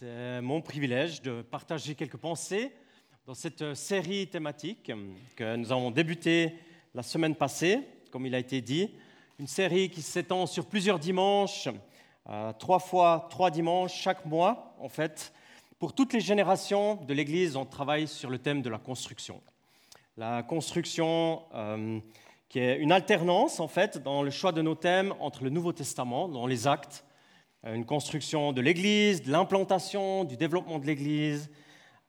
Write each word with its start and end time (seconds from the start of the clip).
C'est 0.00 0.40
mon 0.42 0.60
privilège 0.60 1.22
de 1.22 1.42
partager 1.42 1.96
quelques 1.96 2.18
pensées 2.18 2.70
dans 3.26 3.34
cette 3.34 3.74
série 3.74 4.28
thématique 4.28 4.92
que 5.34 5.56
nous 5.56 5.72
avons 5.72 5.90
débutée 5.90 6.54
la 6.94 7.02
semaine 7.02 7.34
passée, 7.34 7.80
comme 8.12 8.24
il 8.24 8.32
a 8.36 8.38
été 8.38 8.60
dit. 8.60 8.94
Une 9.40 9.48
série 9.48 9.90
qui 9.90 10.00
s'étend 10.02 10.46
sur 10.46 10.66
plusieurs 10.66 11.00
dimanches, 11.00 11.68
euh, 12.28 12.52
trois 12.60 12.78
fois 12.78 13.26
trois 13.28 13.50
dimanches 13.50 13.92
chaque 13.92 14.24
mois, 14.24 14.76
en 14.78 14.88
fait. 14.88 15.32
Pour 15.80 15.92
toutes 15.92 16.12
les 16.12 16.20
générations 16.20 16.94
de 16.94 17.12
l'Église, 17.12 17.56
on 17.56 17.66
travaille 17.66 18.06
sur 18.06 18.30
le 18.30 18.38
thème 18.38 18.62
de 18.62 18.70
la 18.70 18.78
construction. 18.78 19.42
La 20.16 20.44
construction 20.44 21.42
euh, 21.56 21.98
qui 22.48 22.60
est 22.60 22.78
une 22.78 22.92
alternance, 22.92 23.58
en 23.58 23.66
fait, 23.66 23.98
dans 23.98 24.22
le 24.22 24.30
choix 24.30 24.52
de 24.52 24.62
nos 24.62 24.76
thèmes 24.76 25.12
entre 25.18 25.42
le 25.42 25.50
Nouveau 25.50 25.72
Testament, 25.72 26.28
dans 26.28 26.46
les 26.46 26.68
actes, 26.68 27.02
euh, 27.02 27.07
une 27.64 27.84
construction 27.84 28.52
de 28.52 28.60
l'Église, 28.60 29.22
de 29.22 29.32
l'implantation, 29.32 30.24
du 30.24 30.36
développement 30.36 30.78
de 30.78 30.86
l'Église, 30.86 31.50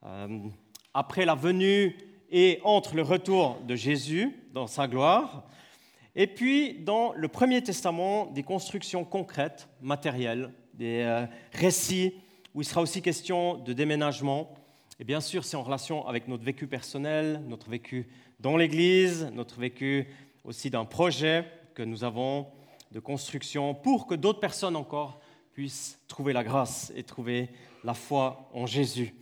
euh, 0.06 0.40
après 0.94 1.26
la 1.26 1.36
venue 1.36 1.98
et 2.32 2.60
entre 2.64 2.96
le 2.96 3.02
retour 3.02 3.60
de 3.68 3.76
Jésus 3.76 4.36
dans 4.54 4.68
sa 4.68 4.88
gloire, 4.88 5.46
et 6.16 6.28
puis 6.28 6.74
dans 6.80 7.14
le 7.14 7.28
Premier 7.28 7.64
Testament, 7.64 8.28
des 8.28 8.44
constructions 8.44 9.04
concrètes, 9.04 9.68
matérielles, 9.82 10.54
des 10.74 11.02
euh, 11.02 11.26
récits 11.54 12.14
où 12.54 12.62
il 12.62 12.66
sera 12.66 12.82
aussi 12.82 13.02
question 13.02 13.58
de 13.58 13.74
déménagement. 13.74 14.54
Et 15.00 15.04
bien 15.04 15.22
sûr, 15.22 15.46
c'est 15.46 15.56
en 15.58 15.64
relation 15.64 16.08
avec 16.08 16.28
notre 16.28 16.44
vécu 16.44 16.68
personnel, 16.68 17.42
notre 17.48 17.70
vécu 17.70 18.08
dans 18.40 18.58
l'Église, 18.58 19.30
notre 19.34 19.60
vécu 19.60 20.08
aussi 20.44 20.70
d'un 20.70 20.86
projet 20.86 21.46
que 21.74 21.84
nous 21.84 22.04
avons 22.04 22.48
de 22.92 23.00
construction 23.00 23.74
pour 23.76 24.08
que 24.08 24.16
d'autres 24.16 24.40
personnes 24.40 24.76
encore 24.76 25.20
puissent 25.60 26.00
trouver 26.08 26.32
la 26.32 26.46
grâce 26.46 26.90
et 26.96 27.04
trouver 27.04 27.50
la 27.84 27.94
foi 27.94 28.50
en 28.54 28.66
Jésus. 28.66 29.14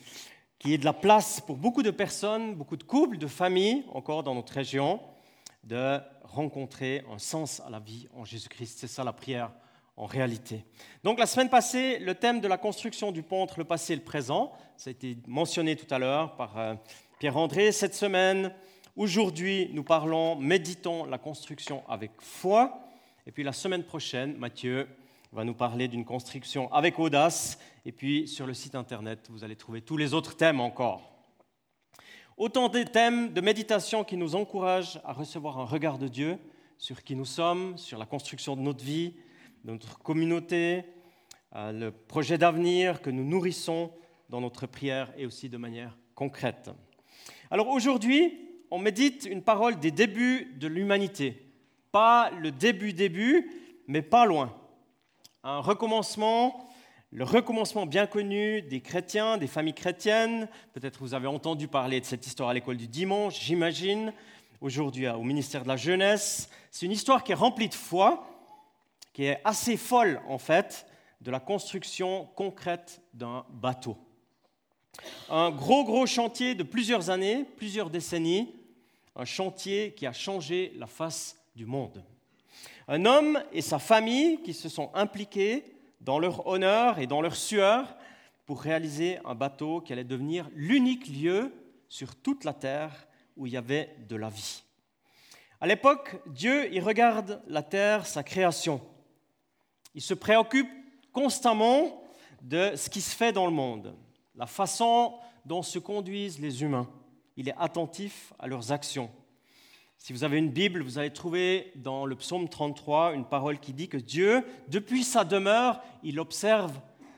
Qu'il 0.60 0.70
y 0.70 0.74
ait 0.76 0.78
de 0.78 0.86
la 0.86 0.94
place 0.94 1.42
pour 1.42 1.56
beaucoup 1.56 1.82
de 1.82 1.90
personnes, 1.90 2.54
beaucoup 2.54 2.78
de 2.78 2.84
couples, 2.84 3.18
de 3.18 3.26
familles 3.26 3.84
encore 3.92 4.22
dans 4.22 4.36
notre 4.36 4.54
région, 4.54 5.00
de 5.64 5.98
rencontrer 6.22 7.04
un 7.12 7.18
sens 7.18 7.60
à 7.62 7.72
la 7.72 7.80
vie 7.80 8.08
en 8.16 8.24
Jésus-Christ. 8.24 8.78
C'est 8.78 8.86
ça 8.86 9.04
la 9.04 9.14
prière 9.14 9.52
en 9.96 10.06
réalité. 10.06 10.64
Donc 11.04 11.18
la 11.18 11.26
semaine 11.26 11.50
passée, 11.50 11.98
le 11.98 12.14
thème 12.14 12.40
de 12.40 12.48
la 12.48 12.60
construction 12.60 13.12
du 13.12 13.24
pont 13.24 13.42
entre 13.42 13.58
le 13.58 13.66
passé 13.66 13.94
et 13.94 13.96
le 13.96 14.04
présent, 14.04 14.52
ça 14.76 14.90
a 14.90 14.92
été 14.92 15.18
mentionné 15.26 15.76
tout 15.76 15.92
à 15.92 15.98
l'heure 15.98 16.36
par 16.36 16.56
euh, 16.60 16.76
Pierre-André. 17.18 17.72
Cette 17.72 17.96
semaine, 17.96 18.54
aujourd'hui, 18.96 19.72
nous 19.74 19.84
parlons, 19.84 20.36
méditons 20.36 21.06
la 21.06 21.18
construction 21.18 21.84
avec 21.90 22.12
foi. 22.20 22.80
Et 23.26 23.32
puis 23.32 23.42
la 23.42 23.54
semaine 23.54 23.84
prochaine, 23.84 24.38
Mathieu 24.38 24.88
va 25.32 25.44
nous 25.44 25.54
parler 25.54 25.88
d'une 25.88 26.06
construction 26.06 26.72
avec 26.74 27.00
audace. 27.00 27.60
Et 27.86 27.92
puis 27.92 28.28
sur 28.28 28.48
le 28.48 28.54
site 28.54 28.76
internet, 28.76 29.28
vous 29.30 29.44
allez 29.44 29.56
trouver 29.56 29.82
tous 29.82 29.98
les 29.98 30.14
autres 30.14 30.36
thèmes 30.36 30.60
encore. 30.60 31.14
Autant 32.38 32.70
des 32.70 32.86
thèmes 32.86 33.34
de 33.34 33.42
méditation 33.42 34.04
qui 34.04 34.16
nous 34.16 34.36
encouragent 34.36 35.00
à 35.04 35.14
recevoir 35.14 35.60
un 35.60 35.66
regard 35.66 35.98
de 35.98 36.08
Dieu 36.08 36.38
sur 36.78 37.04
qui 37.04 37.16
nous 37.16 37.26
sommes, 37.26 37.78
sur 37.78 37.98
la 37.98 38.06
construction 38.06 38.56
de 38.56 38.62
notre 38.62 38.84
vie, 38.84 39.16
de 39.64 39.72
notre 39.72 39.98
communauté, 39.98 40.84
euh, 41.56 41.72
le 41.72 41.92
projet 41.92 42.38
d'avenir 42.38 43.02
que 43.02 43.10
nous 43.10 43.24
nourrissons 43.24 43.92
dans 44.30 44.42
notre 44.42 44.68
prière 44.68 45.12
et 45.18 45.26
aussi 45.26 45.50
de 45.50 45.58
manière 45.58 45.98
concrète. 46.14 46.70
Alors 47.50 47.70
aujourd'hui, 47.70 48.38
on 48.70 48.78
médite 48.78 49.28
une 49.30 49.42
parole 49.42 49.80
des 49.80 49.92
débuts 49.92 50.54
de 50.60 50.68
l'humanité. 50.68 51.52
Pas 51.92 52.30
le 52.32 52.52
début-début, 52.52 53.50
mais 53.88 54.02
pas 54.02 54.26
loin 54.26 54.54
un 55.48 55.60
recommencement, 55.60 56.68
le 57.12 57.24
recommencement 57.24 57.86
bien 57.86 58.06
connu 58.06 58.62
des 58.64 58.82
chrétiens, 58.82 59.38
des 59.38 59.48
familles 59.48 59.74
chrétiennes. 59.74 60.50
Peut-être 60.74 61.00
vous 61.00 61.14
avez 61.14 61.28
entendu 61.28 61.70
parler 61.70 62.02
de 62.02 62.06
cette 62.06 62.28
histoire 62.28 62.50
à 62.50 62.54
l'école 62.54 62.76
du 62.76 62.90
dimanche, 62.90 63.40
j'imagine, 63.40 64.12
aujourd'hui 64.60 65.08
au 65.08 65.24
ministère 65.24 65.64
de 65.64 65.70
la 65.70 65.78
Jeunesse. 65.78 66.50
C'est 66.70 66.86
une 66.86 66.92
histoire 66.92 67.24
qui 67.24 67.32
est 67.32 67.36
remplie 67.36 67.70
de 67.70 67.74
foi, 67.74 68.28
qui 69.14 69.24
est 69.24 69.40
assez 69.46 69.78
folle 69.78 70.20
en 70.28 70.38
fait, 70.38 70.86
de 71.22 71.32
la 71.32 71.40
construction 71.40 72.28
concrète 72.36 73.02
d'un 73.14 73.46
bateau. 73.50 73.96
Un 75.30 75.50
gros, 75.52 75.86
gros 75.86 76.06
chantier 76.08 76.56
de 76.56 76.64
plusieurs 76.64 77.10
années, 77.10 77.46
plusieurs 77.56 77.90
décennies, 77.90 78.54
un 79.16 79.26
chantier 79.26 79.94
qui 79.94 80.06
a 80.06 80.14
changé 80.14 80.74
la 80.76 80.88
face 80.88 81.38
du 81.56 81.66
monde. 81.66 82.04
Un 82.88 83.06
homme 83.06 83.42
et 83.52 83.62
sa 83.62 83.80
famille 83.80 84.42
qui 84.42 84.54
se 84.54 84.70
sont 84.70 84.92
impliqués 84.94 85.66
dans 86.02 86.20
leur 86.20 86.48
honneur 86.48 87.00
et 87.00 87.08
dans 87.08 87.22
leur 87.22 87.36
sueur 87.36 87.98
pour 88.46 88.62
réaliser 88.62 89.20
un 89.26 89.36
bateau 89.36 89.82
qui 89.82 89.94
allait 89.94 90.04
devenir 90.04 90.50
l'unique 90.54 91.08
lieu 91.08 91.52
sur 91.90 92.16
toute 92.16 92.44
la 92.44 92.54
terre 92.54 93.08
où 93.36 93.46
il 93.46 93.54
y 93.54 93.58
avait 93.58 93.96
de 94.08 94.16
la 94.16 94.30
vie. 94.30 94.64
À 95.60 95.68
l'époque, 95.68 96.16
Dieu, 96.28 96.74
il 96.74 96.82
regarde 96.82 97.42
la 97.48 97.64
terre, 97.64 98.06
sa 98.06 98.24
création. 98.24 98.82
Il 99.96 100.02
se 100.02 100.14
préoccupe 100.14 100.70
constamment 101.12 102.04
de 102.42 102.74
ce 102.76 102.90
qui 102.90 103.02
se 103.02 103.16
fait 103.16 103.32
dans 103.32 103.46
le 103.46 103.52
monde, 103.52 103.96
la 104.36 104.46
façon 104.46 105.18
dont 105.46 105.64
se 105.64 105.80
conduisent 105.80 106.40
les 106.40 106.62
humains. 106.62 106.88
Il 107.36 107.50
est 107.50 107.56
attentif 107.58 108.34
à 108.38 108.48
leurs 108.48 108.72
actions. 108.72 109.10
Si 110.08 110.14
vous 110.14 110.24
avez 110.24 110.38
une 110.38 110.52
Bible, 110.52 110.84
vous 110.84 111.00
allez 111.00 111.12
trouver 111.12 111.74
dans 111.76 112.06
le 112.06 112.16
psaume 112.16 112.48
33 112.48 113.14
une 113.14 113.26
parole 113.26 113.60
qui 113.60 113.74
dit 113.74 113.90
que 113.90 113.98
Dieu, 113.98 114.42
depuis 114.70 115.04
sa 115.04 115.26
demeure, 115.26 115.82
il 116.02 116.22
observe 116.22 116.72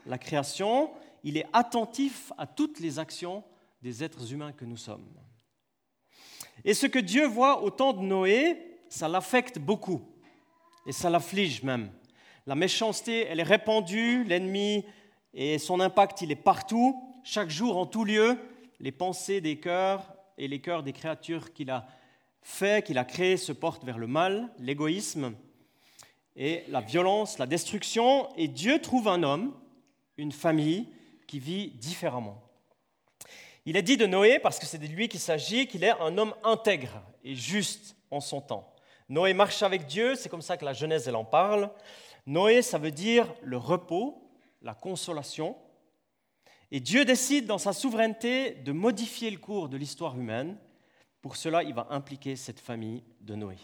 la 0.07 0.17
création, 0.17 0.89
il 1.23 1.37
est 1.37 1.45
attentif 1.53 2.33
à 2.39 2.47
toutes 2.47 2.79
les 2.79 2.97
actions 2.97 3.43
des 3.83 4.03
êtres 4.03 4.33
humains 4.33 4.53
que 4.53 4.65
nous 4.65 4.75
sommes. 4.75 5.05
Et 6.65 6.73
ce 6.73 6.87
que 6.87 6.97
Dieu 6.97 7.27
voit 7.27 7.61
au 7.61 7.69
temps 7.69 7.93
de 7.93 8.01
Noé, 8.01 8.57
ça 8.87 9.07
l'affecte 9.07 9.59
beaucoup, 9.59 10.01
et 10.87 10.91
ça 10.91 11.11
l'afflige 11.11 11.61
même. 11.61 11.91
La 12.47 12.55
méchanceté, 12.55 13.27
elle 13.27 13.39
est 13.39 13.43
répandue, 13.43 14.23
l'ennemi 14.23 14.83
et 15.35 15.59
son 15.59 15.79
impact, 15.79 16.23
il 16.23 16.31
est 16.31 16.35
partout, 16.35 16.99
chaque 17.23 17.51
jour, 17.51 17.77
en 17.77 17.85
tout 17.85 18.03
lieu, 18.03 18.39
les 18.79 18.91
pensées 18.91 19.41
des 19.41 19.59
cœurs 19.59 20.11
et 20.39 20.47
les 20.47 20.59
cœurs 20.59 20.81
des 20.81 20.93
créatures 20.93 21.53
qu'il 21.53 21.69
a 21.69 21.85
fait 22.41 22.85
qu'il 22.85 22.97
a 22.97 23.05
créé 23.05 23.37
se 23.37 23.51
porte 23.51 23.83
vers 23.83 23.97
le 23.97 24.07
mal, 24.07 24.49
l'égoïsme 24.59 25.35
et 26.35 26.63
la 26.69 26.81
violence, 26.81 27.37
la 27.37 27.45
destruction, 27.45 28.29
et 28.37 28.47
Dieu 28.47 28.79
trouve 28.79 29.07
un 29.07 29.23
homme, 29.23 29.53
une 30.17 30.31
famille 30.31 30.87
qui 31.27 31.39
vit 31.39 31.71
différemment. 31.71 32.41
Il 33.65 33.75
est 33.75 33.81
dit 33.81 33.97
de 33.97 34.05
Noé, 34.05 34.39
parce 34.39 34.57
que 34.57 34.65
c'est 34.65 34.77
de 34.77 34.87
lui 34.87 35.09
qu'il 35.09 35.19
s'agit, 35.19 35.67
qu'il 35.67 35.83
est 35.83 35.91
un 35.99 36.17
homme 36.17 36.33
intègre 36.43 37.03
et 37.23 37.35
juste 37.35 37.95
en 38.09 38.21
son 38.21 38.41
temps. 38.41 38.73
Noé 39.09 39.33
marche 39.33 39.63
avec 39.63 39.85
Dieu, 39.85 40.15
c'est 40.15 40.29
comme 40.29 40.41
ça 40.41 40.55
que 40.55 40.65
la 40.65 40.73
Genèse 40.73 41.07
elle 41.07 41.15
en 41.15 41.25
parle. 41.25 41.69
Noé, 42.25 42.61
ça 42.61 42.77
veut 42.77 42.91
dire 42.91 43.27
le 43.41 43.57
repos, 43.57 44.31
la 44.61 44.73
consolation. 44.73 45.57
Et 46.71 46.79
Dieu 46.79 47.03
décide 47.05 47.47
dans 47.47 47.57
sa 47.57 47.73
souveraineté 47.73 48.51
de 48.51 48.71
modifier 48.71 49.29
le 49.31 49.39
cours 49.39 49.67
de 49.67 49.77
l'histoire 49.77 50.17
humaine 50.17 50.57
pour 51.21 51.35
cela, 51.35 51.63
il 51.63 51.73
va 51.73 51.87
impliquer 51.89 52.35
cette 52.35 52.59
famille 52.59 53.03
de 53.21 53.35
Noé. 53.35 53.57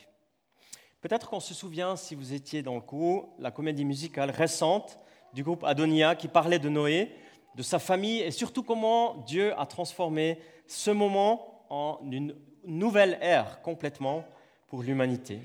Peut-être 1.01 1.29
qu'on 1.29 1.39
se 1.39 1.53
souvient, 1.53 1.95
si 1.95 2.15
vous 2.15 2.33
étiez 2.33 2.63
dans 2.63 2.75
le 2.75 2.81
coup, 2.81 3.29
la 3.39 3.51
comédie 3.51 3.85
musicale 3.85 4.31
récente 4.31 4.97
du 5.33 5.43
groupe 5.43 5.63
Adonia 5.63 6.15
qui 6.15 6.27
parlait 6.27 6.59
de 6.59 6.69
Noé, 6.69 7.11
de 7.55 7.63
sa 7.63 7.79
famille 7.79 8.21
et 8.21 8.31
surtout 8.31 8.63
comment 8.63 9.15
Dieu 9.27 9.57
a 9.59 9.65
transformé 9.65 10.39
ce 10.67 10.91
moment 10.91 11.65
en 11.69 11.99
une 12.11 12.35
nouvelle 12.65 13.17
ère 13.21 13.61
complètement 13.61 14.25
pour 14.67 14.83
l'humanité. 14.83 15.41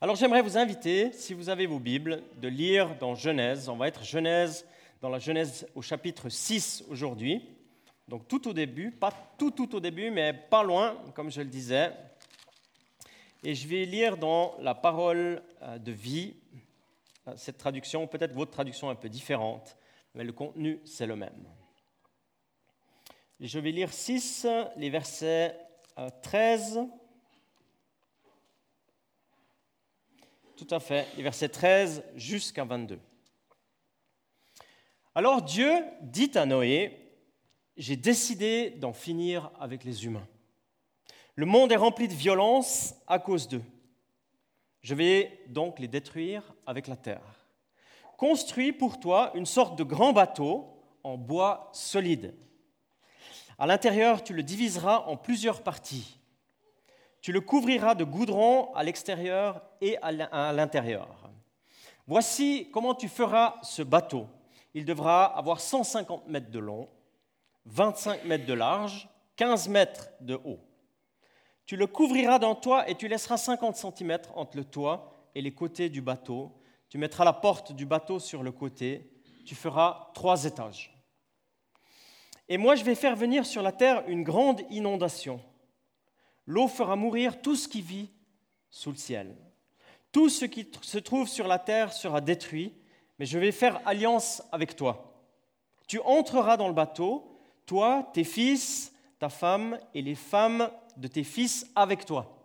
Alors 0.00 0.16
j'aimerais 0.16 0.42
vous 0.42 0.58
inviter, 0.58 1.12
si 1.12 1.32
vous 1.32 1.48
avez 1.48 1.66
vos 1.66 1.78
Bibles, 1.78 2.22
de 2.40 2.48
lire 2.48 2.96
dans 2.98 3.14
Genèse. 3.14 3.68
On 3.68 3.76
va 3.76 3.88
être 3.88 4.04
Genèse, 4.04 4.66
dans 5.00 5.08
la 5.08 5.18
Genèse 5.18 5.66
au 5.74 5.82
chapitre 5.82 6.28
6 6.28 6.84
aujourd'hui. 6.90 7.42
Donc 8.12 8.28
tout 8.28 8.46
au 8.46 8.52
début, 8.52 8.90
pas 8.90 9.10
tout 9.38 9.52
tout 9.52 9.74
au 9.74 9.80
début, 9.80 10.10
mais 10.10 10.34
pas 10.34 10.62
loin, 10.62 11.02
comme 11.14 11.30
je 11.30 11.40
le 11.40 11.48
disais. 11.48 11.90
Et 13.42 13.54
je 13.54 13.66
vais 13.66 13.86
lire 13.86 14.18
dans 14.18 14.54
la 14.60 14.74
parole 14.74 15.42
euh, 15.62 15.78
de 15.78 15.92
vie 15.92 16.34
cette 17.36 17.56
traduction, 17.56 18.06
peut-être 18.06 18.34
votre 18.34 18.50
traduction 18.50 18.90
un 18.90 18.94
peu 18.96 19.08
différente, 19.08 19.78
mais 20.14 20.24
le 20.24 20.32
contenu 20.34 20.78
c'est 20.84 21.06
le 21.06 21.16
même. 21.16 21.42
je 23.40 23.58
vais 23.58 23.70
lire 23.72 23.90
6, 23.90 24.46
les 24.76 24.90
versets 24.90 25.58
13. 26.22 26.76
Euh, 26.76 26.84
tout 30.58 30.68
à 30.70 30.80
fait, 30.80 31.08
les 31.16 31.22
versets 31.22 31.48
13 31.48 32.04
jusqu'à 32.14 32.64
22. 32.64 33.00
Alors 35.14 35.40
Dieu 35.40 35.82
dit 36.02 36.30
à 36.34 36.44
Noé, 36.44 37.01
j'ai 37.76 37.96
décidé 37.96 38.70
d'en 38.70 38.92
finir 38.92 39.50
avec 39.58 39.84
les 39.84 40.04
humains. 40.04 40.26
Le 41.34 41.46
monde 41.46 41.72
est 41.72 41.76
rempli 41.76 42.08
de 42.08 42.12
violence 42.12 42.94
à 43.06 43.18
cause 43.18 43.48
d'eux. 43.48 43.64
Je 44.82 44.94
vais 44.94 45.40
donc 45.48 45.78
les 45.78 45.88
détruire 45.88 46.42
avec 46.66 46.86
la 46.88 46.96
terre. 46.96 47.22
Construis 48.16 48.72
pour 48.72 49.00
toi 49.00 49.30
une 49.34 49.46
sorte 49.46 49.78
de 49.78 49.84
grand 49.84 50.12
bateau 50.12 50.66
en 51.02 51.16
bois 51.16 51.70
solide. 51.72 52.34
À 53.58 53.66
l'intérieur, 53.66 54.22
tu 54.22 54.34
le 54.34 54.42
diviseras 54.42 55.04
en 55.06 55.16
plusieurs 55.16 55.62
parties. 55.62 56.18
Tu 57.20 57.32
le 57.32 57.40
couvriras 57.40 57.94
de 57.94 58.04
goudron 58.04 58.74
à 58.74 58.82
l'extérieur 58.82 59.62
et 59.80 59.96
à 59.98 60.52
l'intérieur. 60.52 61.30
Voici 62.06 62.68
comment 62.72 62.94
tu 62.94 63.08
feras 63.08 63.56
ce 63.62 63.82
bateau. 63.82 64.26
Il 64.74 64.84
devra 64.84 65.24
avoir 65.24 65.60
150 65.60 66.26
mètres 66.26 66.50
de 66.50 66.58
long, 66.58 66.88
25 67.66 68.24
mètres 68.24 68.46
de 68.46 68.54
large, 68.54 69.08
15 69.36 69.68
mètres 69.68 70.08
de 70.20 70.34
haut. 70.34 70.60
Tu 71.66 71.76
le 71.76 71.86
couvriras 71.86 72.38
d'un 72.38 72.54
toit 72.54 72.88
et 72.88 72.94
tu 72.94 73.08
laisseras 73.08 73.36
50 73.36 73.76
cm 73.76 74.18
entre 74.34 74.56
le 74.56 74.64
toit 74.64 75.12
et 75.34 75.42
les 75.42 75.54
côtés 75.54 75.88
du 75.88 76.02
bateau. 76.02 76.52
Tu 76.88 76.98
mettras 76.98 77.24
la 77.24 77.32
porte 77.32 77.72
du 77.72 77.86
bateau 77.86 78.18
sur 78.18 78.42
le 78.42 78.52
côté. 78.52 79.10
Tu 79.46 79.54
feras 79.54 80.10
trois 80.14 80.44
étages. 80.44 80.92
Et 82.48 82.58
moi, 82.58 82.74
je 82.74 82.84
vais 82.84 82.94
faire 82.94 83.16
venir 83.16 83.46
sur 83.46 83.62
la 83.62 83.72
terre 83.72 84.04
une 84.08 84.24
grande 84.24 84.60
inondation. 84.70 85.40
L'eau 86.46 86.68
fera 86.68 86.96
mourir 86.96 87.40
tout 87.40 87.56
ce 87.56 87.68
qui 87.68 87.80
vit 87.80 88.10
sous 88.68 88.90
le 88.90 88.96
ciel. 88.96 89.36
Tout 90.10 90.28
ce 90.28 90.44
qui 90.44 90.68
se 90.82 90.98
trouve 90.98 91.28
sur 91.28 91.48
la 91.48 91.58
terre 91.58 91.92
sera 91.92 92.20
détruit, 92.20 92.74
mais 93.18 93.24
je 93.24 93.38
vais 93.38 93.52
faire 93.52 93.80
alliance 93.86 94.42
avec 94.52 94.76
toi. 94.76 95.24
Tu 95.86 96.00
entreras 96.00 96.56
dans 96.56 96.68
le 96.68 96.74
bateau, 96.74 97.31
toi, 97.72 98.10
tes 98.12 98.24
fils, 98.24 98.92
ta 99.18 99.30
femme 99.30 99.78
et 99.94 100.02
les 100.02 100.14
femmes 100.14 100.70
de 100.98 101.08
tes 101.08 101.24
fils 101.24 101.66
avec 101.74 102.04
toi. 102.04 102.36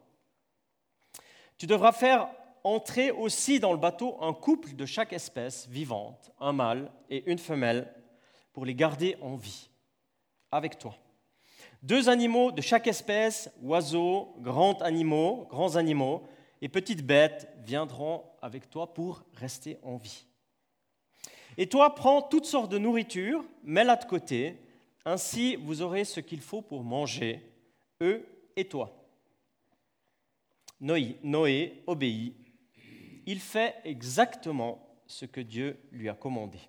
Tu 1.57 1.67
devras 1.67 1.91
faire 1.91 2.29
entrer 2.63 3.11
aussi 3.11 3.59
dans 3.59 3.73
le 3.73 3.77
bateau 3.77 4.15
un 4.21 4.31
couple 4.31 4.73
de 4.73 4.85
chaque 4.85 5.11
espèce 5.11 5.67
vivante, 5.67 6.31
un 6.39 6.53
mâle 6.53 6.89
et 7.09 7.29
une 7.29 7.39
femelle, 7.39 7.93
pour 8.53 8.63
les 8.63 8.73
garder 8.73 9.17
en 9.21 9.35
vie 9.35 9.67
avec 10.49 10.77
toi. 10.77 10.95
Deux 11.83 12.07
animaux 12.07 12.53
de 12.53 12.61
chaque 12.61 12.87
espèce, 12.87 13.51
oiseaux, 13.61 14.33
grands 14.39 14.77
animaux, 14.77 15.45
grands 15.49 15.75
animaux 15.75 16.23
et 16.61 16.69
petites 16.69 17.05
bêtes 17.05 17.49
viendront 17.65 18.23
avec 18.41 18.69
toi 18.69 18.93
pour 18.93 19.23
rester 19.33 19.77
en 19.83 19.97
vie. 19.97 20.25
Et 21.57 21.67
toi, 21.67 21.95
prends 21.95 22.21
toutes 22.21 22.45
sortes 22.45 22.71
de 22.71 22.77
nourriture, 22.77 23.43
mets-la 23.65 23.97
de 23.97 24.05
côté, 24.05 24.61
ainsi 25.07 25.55
vous 25.55 25.81
aurez 25.81 26.03
ce 26.03 26.19
qu'il 26.19 26.41
faut 26.41 26.61
pour 26.61 26.83
manger, 26.83 27.41
eux 28.01 28.25
et 28.55 28.65
toi. 28.65 28.93
Noé, 30.81 31.17
Noé 31.23 31.81
obéit. 31.87 32.35
Il 33.25 33.39
fait 33.39 33.75
exactement 33.85 34.85
ce 35.07 35.25
que 35.25 35.41
Dieu 35.41 35.79
lui 35.91 36.09
a 36.09 36.13
commandé. 36.13 36.59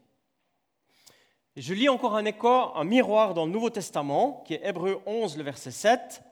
je 1.56 1.75
lis 1.75 1.88
encore 1.88 2.14
un 2.17 2.25
écho, 2.25 2.49
un 2.49 2.85
miroir 2.85 3.35
dans 3.35 3.44
le 3.44 3.52
Nouveau 3.52 3.70
Testament, 3.70 4.44
qui 4.46 4.55
est 4.55 4.64
Hébreu 4.64 5.00
11, 5.05 5.37
le 5.37 5.43
verset 5.43 5.73
7, 5.73 6.23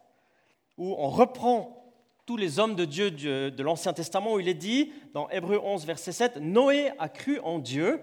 où 0.78 0.94
on 0.96 1.10
reprend 1.10 1.92
tous 2.24 2.36
les 2.36 2.58
hommes 2.60 2.76
de 2.76 2.84
Dieu 2.84 3.10
de 3.10 3.62
l'Ancien 3.62 3.92
Testament, 3.92 4.34
où 4.34 4.40
il 4.40 4.48
est 4.48 4.54
dit, 4.54 4.92
dans 5.12 5.28
Hébreu 5.30 5.60
11, 5.62 5.84
verset 5.84 6.12
7, 6.12 6.36
Noé 6.36 6.92
a 6.98 7.08
cru 7.08 7.40
en 7.40 7.58
Dieu, 7.58 8.00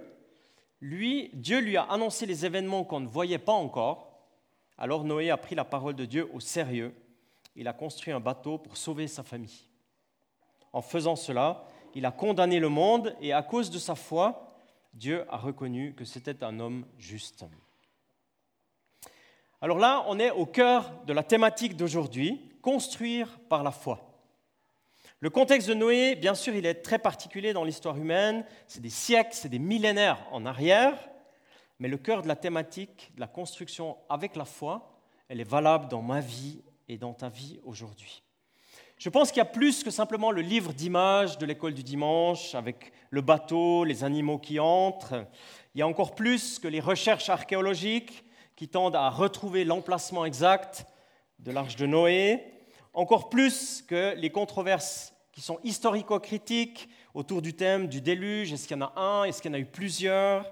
lui, 0.83 1.31
Dieu 1.33 1.59
lui 1.59 1.77
a 1.77 1.83
annoncé 1.83 2.27
les 2.27 2.45
événements 2.45 2.83
qu'on 2.83 2.99
ne 2.99 3.07
voyait 3.07 3.39
pas 3.39 3.53
encore, 3.53 4.19
alors 4.77 5.03
Noé 5.03 5.31
a 5.31 5.37
pris 5.37 5.55
la 5.55 5.65
parole 5.65 5.95
de 5.95 6.05
Dieu 6.05 6.29
au 6.33 6.39
sérieux 6.39 6.93
il 7.55 7.67
a 7.67 7.73
construit 7.73 8.13
un 8.13 8.19
bateau 8.19 8.57
pour 8.57 8.77
sauver 8.77 9.07
sa 9.07 9.23
famille. 9.23 9.67
En 10.71 10.81
faisant 10.81 11.15
cela, 11.15 11.65
il 11.93 12.05
a 12.05 12.11
condamné 12.11 12.59
le 12.59 12.69
monde 12.69 13.15
et 13.21 13.33
à 13.33 13.43
cause 13.43 13.69
de 13.69 13.77
sa 13.77 13.95
foi, 13.95 14.55
Dieu 14.93 15.25
a 15.29 15.37
reconnu 15.37 15.93
que 15.93 16.05
c'était 16.05 16.43
un 16.43 16.59
homme 16.59 16.85
juste. 16.97 17.45
Alors 19.61 19.77
là, 19.77 20.03
on 20.07 20.19
est 20.19 20.31
au 20.31 20.45
cœur 20.45 20.91
de 21.05 21.13
la 21.13 21.23
thématique 21.23 21.77
d'aujourd'hui, 21.77 22.51
construire 22.61 23.39
par 23.49 23.63
la 23.63 23.71
foi. 23.71 24.12
Le 25.23 25.29
contexte 25.29 25.69
de 25.69 25.73
Noé, 25.73 26.15
bien 26.15 26.35
sûr, 26.35 26.53
il 26.53 26.65
est 26.65 26.81
très 26.81 26.99
particulier 26.99 27.53
dans 27.53 27.63
l'histoire 27.63 27.95
humaine, 27.95 28.43
c'est 28.67 28.81
des 28.81 28.89
siècles, 28.89 29.29
c'est 29.31 29.47
des 29.47 29.57
millénaires 29.57 30.19
en 30.33 30.45
arrière, 30.45 30.97
mais 31.79 31.87
le 31.87 31.95
cœur 31.95 32.23
de 32.23 32.27
la 32.27 32.35
thématique 32.35 33.09
de 33.15 33.21
la 33.21 33.27
construction 33.27 33.95
avec 34.09 34.35
la 34.35 34.43
foi, 34.43 34.99
elle 35.29 35.39
est 35.39 35.49
valable 35.49 35.87
dans 35.87 36.01
ma 36.01 36.19
vie 36.19 36.61
et 36.89 36.97
dans 36.97 37.13
ta 37.13 37.29
vie 37.29 37.61
aujourd'hui. 37.63 38.21
Je 38.97 39.07
pense 39.07 39.29
qu'il 39.31 39.37
y 39.37 39.41
a 39.43 39.45
plus 39.45 39.81
que 39.85 39.91
simplement 39.91 40.29
le 40.29 40.41
livre 40.41 40.73
d'images 40.73 41.37
de 41.37 41.45
l'école 41.45 41.73
du 41.73 41.83
dimanche 41.83 42.53
avec 42.53 42.91
le 43.09 43.21
bateau, 43.21 43.85
les 43.85 44.03
animaux 44.03 44.39
qui 44.39 44.59
entrent. 44.59 45.25
Il 45.73 45.79
y 45.79 45.83
a 45.83 45.87
encore 45.87 46.15
plus 46.15 46.59
que 46.59 46.67
les 46.67 46.81
recherches 46.81 47.29
archéologiques 47.29 48.25
qui 48.57 48.67
tendent 48.67 48.97
à 48.97 49.09
retrouver 49.09 49.63
l'emplacement 49.63 50.25
exact 50.25 50.85
de 51.39 51.53
l'arche 51.53 51.77
de 51.77 51.85
Noé. 51.85 52.43
Encore 52.93 53.29
plus 53.29 53.81
que 53.87 54.15
les 54.17 54.29
controverses 54.29 55.12
qui 55.33 55.41
sont 55.41 55.59
historico-critiques 55.63 56.87
autour 57.13 57.41
du 57.41 57.53
thème 57.53 57.87
du 57.87 57.99
déluge. 57.99 58.53
Est-ce 58.53 58.67
qu'il 58.67 58.77
y 58.77 58.81
en 58.81 58.85
a 58.85 58.99
un? 58.99 59.23
Est-ce 59.25 59.41
qu'il 59.41 59.51
y 59.51 59.53
en 59.53 59.57
a 59.57 59.59
eu 59.59 59.65
plusieurs? 59.65 60.45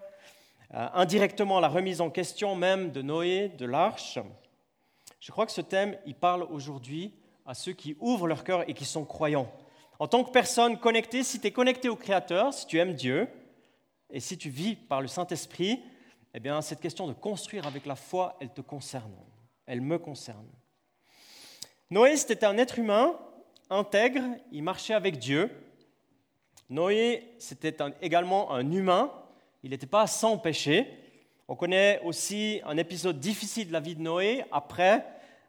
Euh, 0.73 0.87
Indirectement, 0.93 1.59
la 1.59 1.69
remise 1.69 2.01
en 2.01 2.09
question 2.09 2.55
même 2.55 2.91
de 2.91 3.01
Noé, 3.01 3.49
de 3.49 3.65
l'arche. 3.65 4.17
Je 5.19 5.31
crois 5.31 5.45
que 5.45 5.51
ce 5.51 5.61
thème, 5.61 5.97
il 6.05 6.15
parle 6.15 6.43
aujourd'hui 6.43 7.13
à 7.45 7.53
ceux 7.53 7.73
qui 7.73 7.95
ouvrent 7.99 8.27
leur 8.27 8.43
cœur 8.43 8.67
et 8.67 8.73
qui 8.73 8.85
sont 8.85 9.05
croyants. 9.05 9.51
En 9.99 10.07
tant 10.07 10.23
que 10.23 10.31
personne 10.31 10.79
connectée, 10.79 11.23
si 11.23 11.39
tu 11.39 11.47
es 11.47 11.51
connecté 11.51 11.87
au 11.87 11.95
Créateur, 11.95 12.53
si 12.53 12.65
tu 12.65 12.79
aimes 12.79 12.95
Dieu, 12.95 13.27
et 14.09 14.19
si 14.19 14.37
tu 14.37 14.49
vis 14.49 14.75
par 14.75 14.99
le 14.99 15.07
Saint-Esprit, 15.07 15.79
eh 16.33 16.39
bien, 16.39 16.61
cette 16.61 16.81
question 16.81 17.07
de 17.07 17.13
construire 17.13 17.67
avec 17.67 17.85
la 17.85 17.95
foi, 17.95 18.35
elle 18.41 18.51
te 18.51 18.61
concerne. 18.61 19.13
Elle 19.67 19.81
me 19.81 19.99
concerne. 19.99 20.47
Noé, 21.91 22.17
c'était 22.17 22.45
un 22.45 22.57
être 22.57 22.79
humain 22.79 23.19
intègre, 23.71 24.21
il 24.51 24.61
marchait 24.61 24.93
avec 24.93 25.17
Dieu. 25.17 25.49
Noé, 26.69 27.33
c'était 27.39 27.75
également 28.01 28.51
un 28.51 28.69
humain, 28.71 29.11
il 29.63 29.71
n'était 29.71 29.87
pas 29.87 30.05
sans 30.07 30.37
péché. 30.37 30.87
On 31.47 31.55
connaît 31.55 31.99
aussi 32.03 32.61
un 32.65 32.77
épisode 32.77 33.19
difficile 33.19 33.67
de 33.67 33.73
la 33.73 33.79
vie 33.79 33.95
de 33.95 34.01
Noé 34.01 34.45
après 34.51 35.05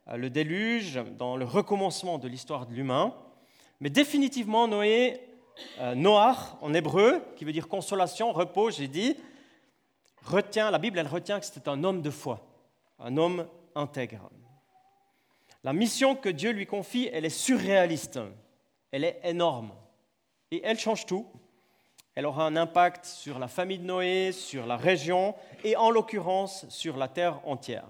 euh, 0.09 0.17
le 0.17 0.31
déluge, 0.31 1.01
dans 1.19 1.37
le 1.37 1.45
recommencement 1.45 2.19
de 2.19 2.29
l'histoire 2.29 2.67
de 2.67 2.75
l'humain. 2.75 3.15
Mais 3.81 3.91
définitivement, 3.91 4.67
Noé, 4.67 5.21
euh, 5.81 5.95
en 6.05 6.75
hébreu, 6.75 7.23
qui 7.37 7.45
veut 7.45 7.53
dire 7.53 7.69
consolation, 7.69 8.33
repos, 8.33 8.71
j'ai 8.71 8.89
dit, 8.89 9.17
retient, 10.25 10.71
la 10.71 10.79
Bible, 10.79 10.99
elle 10.99 11.07
retient 11.07 11.39
que 11.39 11.47
c'était 11.47 11.69
un 11.69 11.85
homme 11.85 12.03
de 12.03 12.11
foi, 12.11 12.41
un 12.99 13.17
homme 13.17 13.47
intègre. 13.75 14.31
La 15.65 15.73
mission 15.73 16.17
que 16.17 16.29
Dieu 16.29 16.51
lui 16.51 16.67
confie, 16.67 17.09
elle 17.13 17.25
est 17.25 17.31
surréaliste, 17.31 18.19
elle 18.91 19.05
est 19.05 19.21
énorme, 19.23 19.73
et 20.51 20.61
elle 20.65 20.79
change 20.79 21.07
tout. 21.07 21.27
Elle 22.15 22.27
aura 22.27 22.45
un 22.45 22.57
impact 22.57 23.07
sur 23.07 23.39
la 23.39 23.49
famille 23.49 23.79
de 23.79 23.85
Noé, 23.85 24.33
sur 24.33 24.67
la 24.67 24.77
région 24.77 25.35
et 25.65 25.77
en 25.77 25.91
l'occurrence 25.91 26.69
sur 26.69 26.97
la 26.97 27.09
terre 27.09 27.41
entière. 27.47 27.87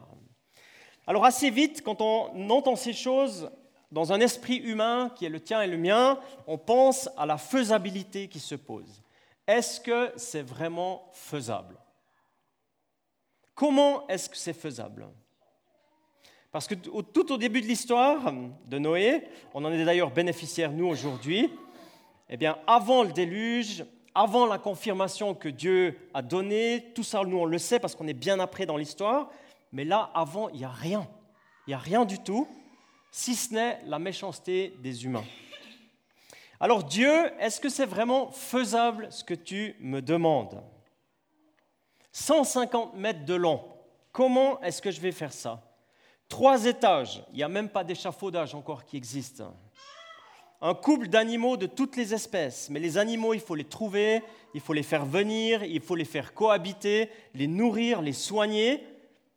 Alors 1.07 1.25
assez 1.25 1.51
vite, 1.51 1.83
quand 1.83 2.01
on 2.01 2.51
entend 2.51 2.77
ces 2.77 2.93
choses 2.93 3.51
dans 3.91 4.13
un 4.13 4.21
esprit 4.21 4.59
humain 4.59 5.11
qui 5.17 5.25
est 5.25 5.29
le 5.31 5.41
tien 5.41 5.61
et 5.61 5.67
le 5.67 5.77
mien, 5.77 6.21
on 6.47 6.57
pense 6.57 7.09
à 7.17 7.27
la 7.27 7.37
faisabilité 7.37 8.29
qui 8.29 8.39
se 8.39 8.55
pose. 8.55 9.03
Est-ce 9.47 9.81
que 9.81 10.13
c'est 10.17 10.43
vraiment 10.43 11.09
faisable? 11.13 11.77
Comment 13.55 14.07
est-ce 14.07 14.29
que 14.29 14.37
c'est 14.37 14.53
faisable? 14.53 15.09
Parce 16.53 16.69
que 16.69 16.75
tout 16.75 17.33
au 17.33 17.39
début 17.39 17.63
de 17.63 17.67
l'histoire 17.67 18.31
de 18.67 18.79
Noé, 18.79 19.27
on 19.55 19.65
en 19.65 19.73
est 19.73 19.85
d'ailleurs 19.85 20.11
bénéficiaire 20.11 20.71
nous 20.71 20.87
aujourd'hui, 20.87 21.51
eh 22.29 22.37
bien 22.37 22.59
avant 22.67 23.03
le 23.03 23.13
déluge, 23.13 23.85
avant 24.15 24.45
la 24.45 24.59
confirmation 24.59 25.35
que 25.35 25.49
Dieu 25.49 25.99
a 26.13 26.21
donnée, 26.21 26.93
tout 26.95 27.03
ça, 27.03 27.25
nous, 27.25 27.39
on 27.39 27.47
le 27.47 27.57
sait 27.57 27.81
parce 27.81 27.95
qu'on 27.95 28.07
est 28.07 28.13
bien 28.13 28.39
après 28.39 28.67
dans 28.67 28.77
l'histoire, 28.77 29.31
mais 29.73 29.85
là, 29.85 30.11
avant, 30.15 30.51
il 30.51 30.59
n'y 30.59 30.65
a 30.65 30.71
rien. 30.71 31.09
Il 31.67 31.71
n'y 31.71 31.75
a 31.75 31.79
rien 31.79 32.05
du 32.05 32.19
tout, 32.19 32.47
si 33.11 33.35
ce 33.35 33.55
n'est 33.55 33.81
la 33.87 33.99
méchanceté 33.99 34.75
des 34.83 35.07
humains. 35.07 35.25
Alors 36.61 36.85
Dieu, 36.85 37.33
est-ce 37.41 37.61
que 37.61 37.71
c'est 37.71 37.87
vraiment 37.87 38.31
faisable 38.31 39.09
ce 39.11 39.25
que 39.25 39.35
tu 39.35 39.75
me 39.81 40.03
demandes? 40.03 40.63
150 42.13 42.95
mètres 42.95 43.25
de 43.25 43.35
long, 43.35 43.65
comment 44.13 44.61
est-ce 44.61 44.83
que 44.83 44.91
je 44.91 45.01
vais 45.01 45.13
faire 45.13 45.33
ça? 45.33 45.63
Trois 46.33 46.65
étages, 46.65 47.23
il 47.33 47.37
n'y 47.37 47.43
a 47.43 47.49
même 47.49 47.69
pas 47.69 47.85
d'échafaudage 47.85 48.55
encore 48.55 48.87
qui 48.87 48.97
existe 48.97 49.43
un 50.63 50.73
couple 50.75 51.09
d'animaux 51.09 51.59
de 51.59 51.67
toutes 51.67 51.95
les 51.95 52.15
espèces. 52.15 52.71
Mais 52.71 52.81
les 52.81 52.97
animaux, 52.97 53.35
il 53.35 53.41
faut 53.41 53.55
les 53.55 53.67
trouver, 53.69 54.23
il 54.55 54.63
faut 54.63 54.73
les 54.73 54.83
faire 54.83 55.05
venir, 55.05 55.63
il 55.63 55.83
faut 55.83 55.95
les 55.95 56.07
faire 56.07 56.33
cohabiter, 56.33 57.11
les 57.35 57.47
nourrir, 57.47 58.01
les 58.01 58.15
soigner. 58.15 58.83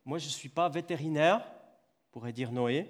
Moi, 0.05 0.19
je 0.19 0.27
ne 0.27 0.31
suis 0.31 0.47
pas 0.47 0.69
vétérinaire, 0.69 1.45
pourrait 2.13 2.31
dire 2.31 2.53
Noé. 2.53 2.87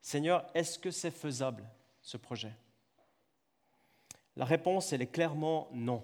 Seigneur, 0.00 0.46
est-ce 0.54 0.78
que 0.78 0.90
c'est 0.90 1.10
faisable, 1.10 1.68
ce 2.00 2.16
projet? 2.16 2.54
La 4.34 4.46
réponse, 4.46 4.94
elle 4.94 5.02
est 5.02 5.12
clairement 5.12 5.68
non. 5.74 6.02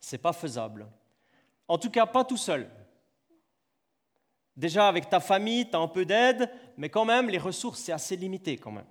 Ce 0.00 0.16
n'est 0.16 0.20
pas 0.20 0.32
faisable. 0.32 0.88
En 1.68 1.78
tout 1.78 1.90
cas, 1.90 2.04
pas 2.04 2.24
tout 2.24 2.36
seul. 2.36 2.68
Déjà, 4.58 4.88
avec 4.88 5.08
ta 5.08 5.20
famille, 5.20 5.70
tu 5.70 5.76
as 5.76 5.78
un 5.78 5.86
peu 5.86 6.04
d'aide, 6.04 6.50
mais 6.76 6.88
quand 6.88 7.04
même, 7.04 7.28
les 7.28 7.38
ressources, 7.38 7.78
c'est 7.78 7.92
assez 7.92 8.16
limité 8.16 8.56
quand 8.56 8.72
même. 8.72 8.88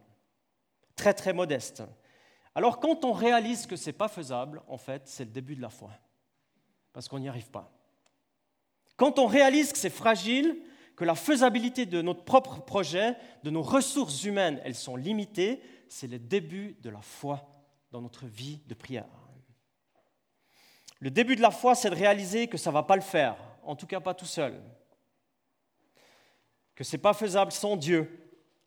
Très, 0.96 1.14
très 1.14 1.34
modeste. 1.34 1.84
Alors, 2.56 2.80
quand 2.80 3.04
on 3.04 3.12
réalise 3.12 3.68
que 3.68 3.76
ce 3.76 3.88
n'est 3.88 3.94
pas 3.94 4.08
faisable, 4.08 4.62
en 4.70 4.78
fait, 4.78 5.02
c'est 5.08 5.26
le 5.26 5.32
début 5.32 5.58
de 5.58 5.62
la 5.62 5.70
foi. 5.70 5.90
Parce 6.94 7.10
qu'on 7.10 7.20
n'y 7.20 7.28
arrive 7.28 7.50
pas. 7.50 7.70
Quand 8.96 9.20
on 9.20 9.26
réalise 9.26 9.74
que 9.74 9.78
c'est 9.78 9.90
fragile, 9.90 10.58
que 10.96 11.04
la 11.04 11.16
faisabilité 11.16 11.86
de 11.86 12.02
notre 12.02 12.24
propre 12.24 12.62
projet, 12.62 13.18
de 13.44 13.50
nos 13.50 13.62
ressources 13.62 14.24
humaines, 14.24 14.62
elles 14.64 14.74
sont 14.74 14.96
limitées, 14.96 15.62
c'est 15.90 16.08
le 16.08 16.18
début 16.18 16.78
de 16.82 16.90
la 16.90 17.02
foi 17.02 17.46
dans 17.92 18.02
notre 18.02 18.26
vie 18.26 18.62
de 18.68 18.74
prière. 18.74 19.06
Le 21.02 21.12
début 21.12 21.36
de 21.36 21.42
la 21.42 21.52
foi, 21.52 21.76
c'est 21.76 21.90
de 21.90 21.96
réaliser 21.96 22.48
que 22.48 22.58
ça 22.58 22.70
ne 22.70 22.74
va 22.74 22.84
pas 22.84 22.96
le 22.96 23.02
faire, 23.02 23.36
en 23.64 23.76
tout 23.76 23.86
cas 23.86 24.00
pas 24.00 24.14
tout 24.14 24.26
seul 24.26 24.64
que 26.78 26.84
ce 26.84 26.96
n'est 26.96 27.02
pas 27.02 27.16
faisable 27.16 27.52
sans 27.52 27.76
Dieu. 27.76 28.08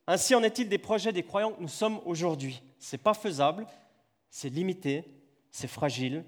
Ainsi 0.08 0.34
en 0.34 0.42
est-il 0.42 0.68
des 0.68 0.78
projets 0.78 1.12
des 1.12 1.22
croyants 1.22 1.52
que 1.52 1.62
nous 1.62 1.68
sommes 1.68 2.00
aujourd'hui. 2.04 2.60
Ce 2.80 2.96
n'est 2.96 3.02
pas 3.02 3.14
faisable, 3.14 3.66
c'est 4.30 4.48
limité, 4.48 5.04
c'est 5.52 5.68
fragile. 5.68 6.24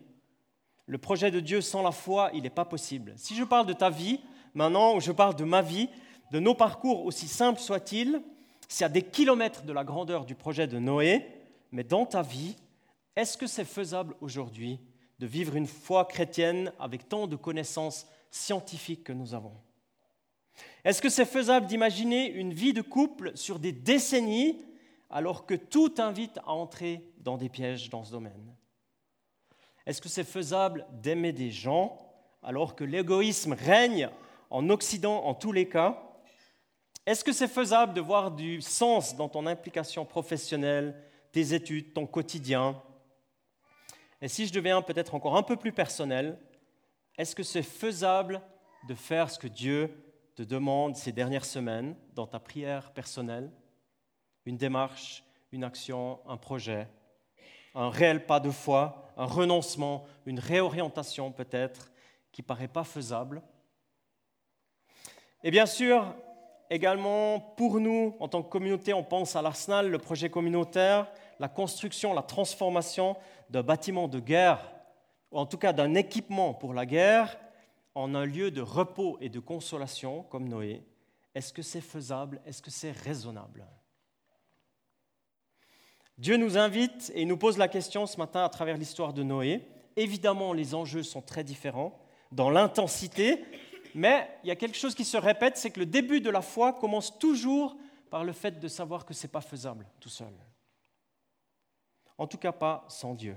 Le 0.87 0.99
projet 0.99 1.33
de 1.33 1.41
Dieu 1.41 1.61
sans 1.61 1.83
la 1.83 1.91
foi, 1.91 2.31
il 2.35 2.45
n'est 2.45 2.51
pas 2.51 2.65
possible. 2.65 3.15
Si 3.17 3.35
je 3.35 3.43
parle 3.43 3.67
de 3.67 3.73
ta 3.73 3.91
vie, 3.91 4.21
maintenant, 4.55 4.95
ou 4.95 5.01
je 5.01 5.11
parle 5.11 5.35
de 5.35 5.43
ma 5.43 5.61
vie, 5.61 5.89
de 6.31 6.39
nos 6.39 6.55
parcours, 6.55 7.05
aussi 7.05 7.27
simples 7.27 7.61
soient-ils, 7.61 8.23
c'est 8.69 8.85
à 8.85 8.89
des 8.89 9.03
kilomètres 9.03 9.65
de 9.65 9.73
la 9.73 9.83
grandeur 9.83 10.25
du 10.25 10.37
projet 10.37 10.69
de 10.69 10.79
Noé, 10.79 11.27
mais 11.73 11.83
dans 11.83 12.07
ta 12.07 12.23
vie, 12.23 12.55
est-ce 13.17 13.37
que 13.37 13.49
c'est 13.49 13.65
faisable 13.65 14.15
aujourd'hui 14.21 14.79
de 15.19 15.27
vivre 15.27 15.57
une 15.57 15.67
foi 15.67 16.05
chrétienne 16.05 16.73
avec 16.79 17.09
tant 17.09 17.27
de 17.27 17.35
connaissances 17.35 18.07
scientifiques 18.31 19.03
que 19.03 19.13
nous 19.13 19.35
avons? 19.35 19.53
Est-ce 20.85 21.01
que 21.01 21.09
c'est 21.09 21.25
faisable 21.25 21.67
d'imaginer 21.67 22.29
une 22.29 22.53
vie 22.53 22.73
de 22.73 22.83
couple 22.83 23.33
sur 23.37 23.59
des 23.59 23.73
décennies 23.73 24.65
alors 25.11 25.47
que 25.47 25.55
tout 25.55 25.95
invite 25.99 26.39
à 26.39 26.51
entrer 26.53 27.05
dans 27.19 27.37
des 27.37 27.49
pièges 27.49 27.89
dans 27.89 28.03
ce 28.03 28.11
domaine? 28.11 28.57
Est-ce 29.87 30.01
que 30.01 30.09
c'est 30.09 30.25
faisable 30.25 30.87
d'aimer 30.93 31.33
des 31.33 31.51
gens 31.51 31.99
alors 32.43 32.75
que 32.75 32.85
l'égoïsme 32.85 33.53
règne 33.53 34.11
en 34.51 34.69
Occident 34.71 35.25
en 35.25 35.35
tous 35.35 35.53
les 35.53 35.69
cas? 35.69 36.03
Est-ce 37.07 37.25
que 37.25 37.33
c'est 37.33 37.49
faisable 37.49 37.95
de 37.95 38.01
voir 38.01 38.33
du 38.33 38.61
sens 38.61 39.17
dans 39.17 39.29
ton 39.29 39.47
implication 39.47 40.05
professionnelle, 40.05 41.01
tes 41.33 41.55
études, 41.55 41.95
ton 41.95 42.07
quotidien? 42.07 42.81
Et 44.21 44.29
si 44.29 44.47
je 44.47 44.53
deviens 44.53 44.83
peut-être 44.83 45.15
encore 45.15 45.37
un 45.37 45.43
peu 45.43 45.57
plus 45.57 45.73
personnel, 45.73 46.39
est-ce 47.19 47.35
que 47.37 47.43
c'est 47.43 47.63
faisable 47.63 48.41
de 48.89 48.95
faire 48.95 49.31
ce 49.31 49.39
que 49.39 49.49
Dieu 49.49 50.12
te 50.35 50.43
demande 50.43 50.97
ces 50.97 51.13
dernières 51.13 51.45
semaines 51.45 51.95
dans 52.15 52.27
ta 52.27 52.41
prière 52.41 52.93
personnelle 52.93 53.51
une 54.45 54.57
démarche, 54.57 55.25
une 55.53 55.65
action, 55.65 56.19
un 56.27 56.37
projet, 56.37 56.89
un 57.75 57.91
réel 57.91 58.27
pas 58.27 58.41
de 58.41 58.51
foi, 58.51 59.13
un 59.17 59.25
renoncement, 59.25 60.05
une 60.27 60.39
réorientation 60.39 61.33
peut-être 61.33 61.93
qui 62.33 62.43
paraît 62.43 62.69
pas 62.69 62.85
faisable. 62.85 63.43
Et 65.45 65.51
bien 65.51 65.67
sûr, 65.67 66.15
également 66.71 67.39
pour 67.41 67.79
nous, 67.81 68.17
en 68.19 68.29
tant 68.29 68.43
que 68.43 68.49
communauté, 68.49 68.95
on 68.95 69.05
pense 69.05 69.37
à 69.37 69.43
l'Arsenal, 69.43 69.91
le 69.91 69.99
projet 69.99 70.31
communautaire, 70.31 71.11
la 71.39 71.49
construction, 71.49 72.15
la 72.15 72.23
transformation 72.23 73.17
d'un 73.51 73.63
bâtiment 73.63 74.09
de 74.09 74.21
guerre, 74.21 74.73
ou 75.31 75.39
en 75.39 75.47
tout 75.47 75.59
cas 75.59 75.73
d'un 75.73 75.95
équipement 75.95 76.55
pour 76.55 76.75
la 76.75 76.87
guerre, 76.87 77.37
en 77.95 78.15
un 78.15 78.25
lieu 78.25 78.51
de 78.51 78.61
repos 78.61 79.19
et 79.21 79.29
de 79.29 79.41
consolation 79.41 80.23
comme 80.25 80.49
Noé, 80.49 80.83
est-ce 81.35 81.53
que 81.53 81.63
c'est 81.63 81.81
faisable? 81.81 82.41
Est-ce 82.47 82.63
que 82.63 82.71
c'est 82.71 82.93
raisonnable? 82.93 83.67
Dieu 86.19 86.37
nous 86.37 86.59
invite 86.59 87.11
et 87.15 87.25
nous 87.25 87.37
pose 87.37 87.59
la 87.59 87.69
question 87.69 88.07
ce 88.07 88.19
matin 88.19 88.45
à 88.45 88.49
travers 88.49 88.77
l'histoire 88.77 89.13
de 89.13 89.23
Noé. 89.23 89.67
Évidemment, 89.97 90.53
les 90.53 90.75
enjeux 90.75 91.03
sont 91.03 91.23
très 91.23 91.45
différents 91.45 91.99
dans 92.31 92.51
l'intensité, 92.51 93.45
mais 93.95 94.29
il 94.43 94.49
y 94.49 94.51
a 94.51 94.57
quelque 94.57 94.77
chose 94.77 94.95
qui 94.95 95.05
se 95.05 95.17
répète, 95.17 95.57
c'est 95.57 95.71
que 95.71 95.81
le 95.81 95.87
début 95.87 96.21
de 96.21 96.31
la 96.31 96.43
foi 96.43 96.73
commence 96.73 97.19
toujours 97.19 97.77
par 98.11 98.25
le 98.25 98.33
fait 98.33 98.59
de 98.59 98.69
savoir 98.69 99.05
que 99.05 99.15
ce 99.15 99.27
n'est 99.27 99.31
pas 99.31 99.41
faisable 99.41 99.87
tout 100.01 100.09
seul. 100.09 100.33
En 102.19 102.27
tout 102.27 102.39
cas 102.39 102.53
pas 102.53 102.85
sans 102.89 103.15
Dieu. 103.15 103.37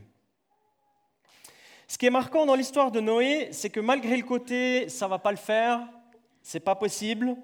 Ce 1.87 1.97
qui 1.97 2.05
est 2.05 2.11
marquant 2.11 2.45
dans 2.45 2.55
l'histoire 2.55 2.91
de 2.91 2.99
Noé, 2.99 3.49
c'est 3.51 3.69
que 3.69 3.79
malgré 3.79 4.17
le 4.17 4.23
côté 4.23 4.89
ça 4.89 5.07
va 5.07 5.19
pas 5.19 5.31
le 5.31 5.37
faire, 5.37 5.81
c'est 6.41 6.59
pas 6.59 6.75
possible, 6.75 7.35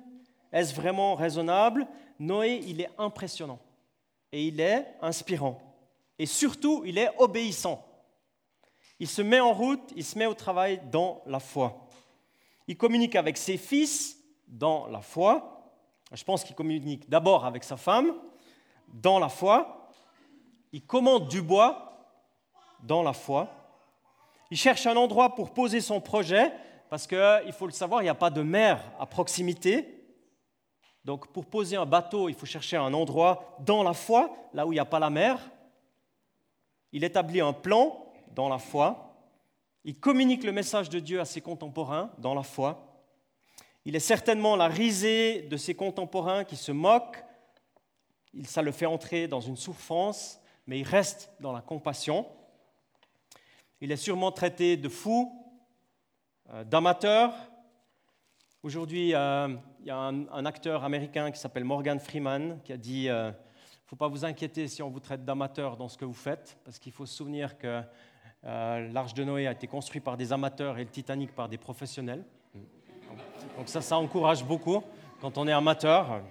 est-ce 0.51 0.73
vraiment 0.73 1.15
raisonnable 1.15 1.87
Noé, 2.19 2.61
il 2.65 2.81
est 2.81 2.89
impressionnant 2.97 3.59
et 4.31 4.45
il 4.47 4.59
est 4.59 4.85
inspirant 5.01 5.59
et 6.21 6.27
surtout, 6.27 6.83
il 6.85 6.99
est 6.99 7.09
obéissant. 7.17 7.83
Il 8.99 9.07
se 9.07 9.23
met 9.23 9.39
en 9.39 9.53
route, 9.53 9.91
il 9.95 10.05
se 10.05 10.15
met 10.19 10.27
au 10.27 10.35
travail 10.35 10.79
dans 10.91 11.23
la 11.25 11.39
foi. 11.39 11.87
Il 12.67 12.77
communique 12.77 13.15
avec 13.15 13.37
ses 13.37 13.57
fils 13.57 14.19
dans 14.47 14.85
la 14.85 15.01
foi. 15.01 15.73
Je 16.11 16.23
pense 16.23 16.43
qu'il 16.43 16.55
communique 16.55 17.09
d'abord 17.09 17.43
avec 17.43 17.63
sa 17.63 17.75
femme 17.75 18.13
dans 18.87 19.17
la 19.17 19.29
foi. 19.29 19.89
Il 20.71 20.85
commande 20.85 21.27
du 21.27 21.41
bois 21.41 22.05
dans 22.83 23.01
la 23.01 23.13
foi. 23.13 23.49
Il 24.51 24.57
cherche 24.57 24.85
un 24.85 24.97
endroit 24.97 25.33
pour 25.33 25.53
poser 25.53 25.79
son 25.79 26.01
projet, 26.01 26.51
parce 26.89 27.07
qu'il 27.07 27.53
faut 27.53 27.67
le 27.67 27.71
savoir, 27.71 28.01
il 28.01 28.05
n'y 28.05 28.09
a 28.09 28.15
pas 28.15 28.29
de 28.29 28.41
mer 28.41 28.83
à 28.99 29.05
proximité. 29.05 30.05
Donc 31.05 31.31
pour 31.31 31.45
poser 31.45 31.77
un 31.77 31.85
bateau, 31.85 32.27
il 32.27 32.35
faut 32.35 32.45
chercher 32.45 32.75
un 32.75 32.93
endroit 32.93 33.55
dans 33.61 33.81
la 33.81 33.93
foi, 33.93 34.35
là 34.53 34.67
où 34.67 34.73
il 34.73 34.75
n'y 34.75 34.79
a 34.79 34.85
pas 34.85 34.99
la 34.99 35.09
mer. 35.09 35.39
Il 36.91 37.05
établit 37.05 37.39
un 37.39 37.53
plan 37.53 38.05
dans 38.35 38.49
la 38.49 38.59
foi. 38.59 39.15
Il 39.85 39.97
communique 39.97 40.43
le 40.43 40.51
message 40.51 40.89
de 40.89 40.99
Dieu 40.99 41.21
à 41.21 41.25
ses 41.25 41.39
contemporains 41.39 42.11
dans 42.17 42.35
la 42.35 42.43
foi. 42.43 43.05
Il 43.85 43.95
est 43.95 43.99
certainement 43.99 44.57
la 44.57 44.67
risée 44.67 45.43
de 45.43 45.55
ses 45.55 45.75
contemporains 45.75 46.43
qui 46.43 46.57
se 46.57 46.73
moquent. 46.73 47.23
Ça 48.43 48.61
le 48.61 48.73
fait 48.73 48.85
entrer 48.85 49.29
dans 49.29 49.41
une 49.41 49.57
souffrance, 49.57 50.41
mais 50.67 50.77
il 50.77 50.87
reste 50.87 51.31
dans 51.39 51.53
la 51.53 51.61
compassion. 51.61 52.27
Il 53.83 53.91
est 53.91 53.97
sûrement 53.97 54.31
traité 54.31 54.77
de 54.77 54.87
fou, 54.87 55.43
euh, 56.53 56.63
d'amateur. 56.63 57.33
Aujourd'hui, 58.61 59.15
euh, 59.15 59.47
il 59.79 59.87
y 59.87 59.89
a 59.89 59.97
un, 59.97 60.45
acteur 60.45 60.83
américain 60.83 61.31
qui 61.31 61.39
s'appelle 61.39 61.63
Morgan 61.63 61.99
Freeman 61.99 62.59
qui 62.63 62.73
a 62.73 62.77
dit 62.77 63.05
Il 63.05 63.09
euh, 63.09 63.29
ne 63.29 63.33
faut 63.87 63.95
pas 63.95 64.07
vous 64.07 64.23
inquiéter 64.23 64.67
si 64.67 64.83
on 64.83 64.91
vous 64.91 64.99
traite 64.99 65.25
d'amateur 65.25 65.77
dans 65.77 65.89
ce 65.89 65.97
que 65.97 66.05
vous 66.05 66.13
faites, 66.13 66.59
parce 66.63 66.77
qu'il 66.77 66.91
faut 66.91 67.07
se 67.07 67.15
souvenir 67.15 67.57
que 67.57 67.81
l'Arche 68.43 69.15
de 69.15 69.23
Noé 69.23 69.47
a 69.47 69.51
été 69.51 69.65
construit 69.65 69.99
par 69.99 70.15
des 70.15 70.31
amateurs 70.31 70.77
et 70.77 70.83
le 70.83 70.89
Titanic 70.89 71.33
par 71.33 71.49
des 71.49 71.57
professionnels. 71.57 72.23
Donc 73.57 73.67
ça, 73.67 73.81
ça 73.81 73.97
encourage 73.97 74.45
beaucoup 74.45 74.83
quand 75.19 75.39
on 75.39 75.47
est 75.47 75.51
amateur. 75.51 76.21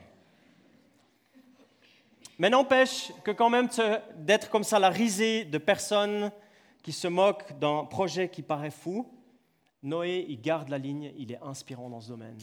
Mais 2.38 2.48
n'empêche 2.48 3.12
que 3.24 3.32
quand 3.32 3.50
même 3.50 3.68
d'être 4.18 4.50
comme 4.50 4.64
ça 4.64 4.78
la 4.78 4.88
risée 4.88 5.44
de 5.44 5.58
personnes 5.58 6.30
qui 6.82 6.92
se 6.92 7.08
moque 7.08 7.58
d'un 7.58 7.84
projet 7.84 8.28
qui 8.28 8.42
paraît 8.42 8.70
fou, 8.70 9.06
Noé, 9.82 10.26
il 10.28 10.40
garde 10.40 10.68
la 10.68 10.78
ligne, 10.78 11.12
il 11.16 11.32
est 11.32 11.42
inspirant 11.42 11.88
dans 11.88 12.00
ce 12.00 12.08
domaine. 12.08 12.38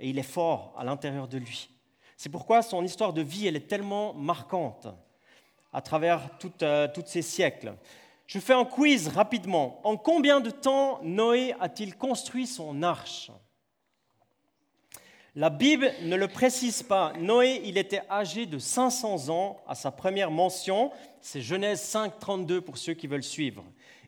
Et 0.00 0.10
il 0.10 0.18
est 0.18 0.22
fort 0.22 0.74
à 0.76 0.84
l'intérieur 0.84 1.28
de 1.28 1.38
lui. 1.38 1.70
C'est 2.16 2.28
pourquoi 2.28 2.62
son 2.62 2.84
histoire 2.84 3.12
de 3.12 3.22
vie, 3.22 3.46
elle 3.46 3.56
est 3.56 3.68
tellement 3.68 4.14
marquante 4.14 4.88
à 5.72 5.80
travers 5.80 6.30
euh, 6.62 6.88
tous 6.92 7.02
ces 7.06 7.22
siècles. 7.22 7.74
Je 8.26 8.38
fais 8.38 8.54
un 8.54 8.64
quiz 8.64 9.08
rapidement. 9.08 9.80
En 9.84 9.96
combien 9.96 10.40
de 10.40 10.50
temps 10.50 11.00
Noé 11.02 11.54
a-t-il 11.60 11.96
construit 11.96 12.46
son 12.46 12.82
arche? 12.82 13.30
La 15.36 15.50
Bible 15.50 15.92
ne 16.02 16.14
le 16.14 16.28
précise 16.28 16.82
pas. 16.82 17.12
Noé, 17.18 17.60
il 17.64 17.76
était 17.76 18.02
âgé 18.08 18.46
de 18.46 18.58
500 18.58 19.30
ans 19.30 19.60
à 19.66 19.74
sa 19.74 19.90
première 19.90 20.30
mention, 20.30 20.92
c'est 21.20 21.40
Genèse 21.40 21.80
5, 21.80 22.18
32 22.20 22.60
pour 22.60 22.78
ceux 22.78 22.94
qui 22.94 23.08
veulent 23.08 23.24
suivre, 23.24 23.64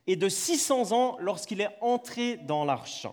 et 0.07 0.15
de 0.15 0.29
600 0.29 0.93
ans 0.93 1.17
lorsqu'il 1.19 1.61
est 1.61 1.77
entré 1.81 2.37
dans 2.37 2.65
l'arche. 2.65 3.07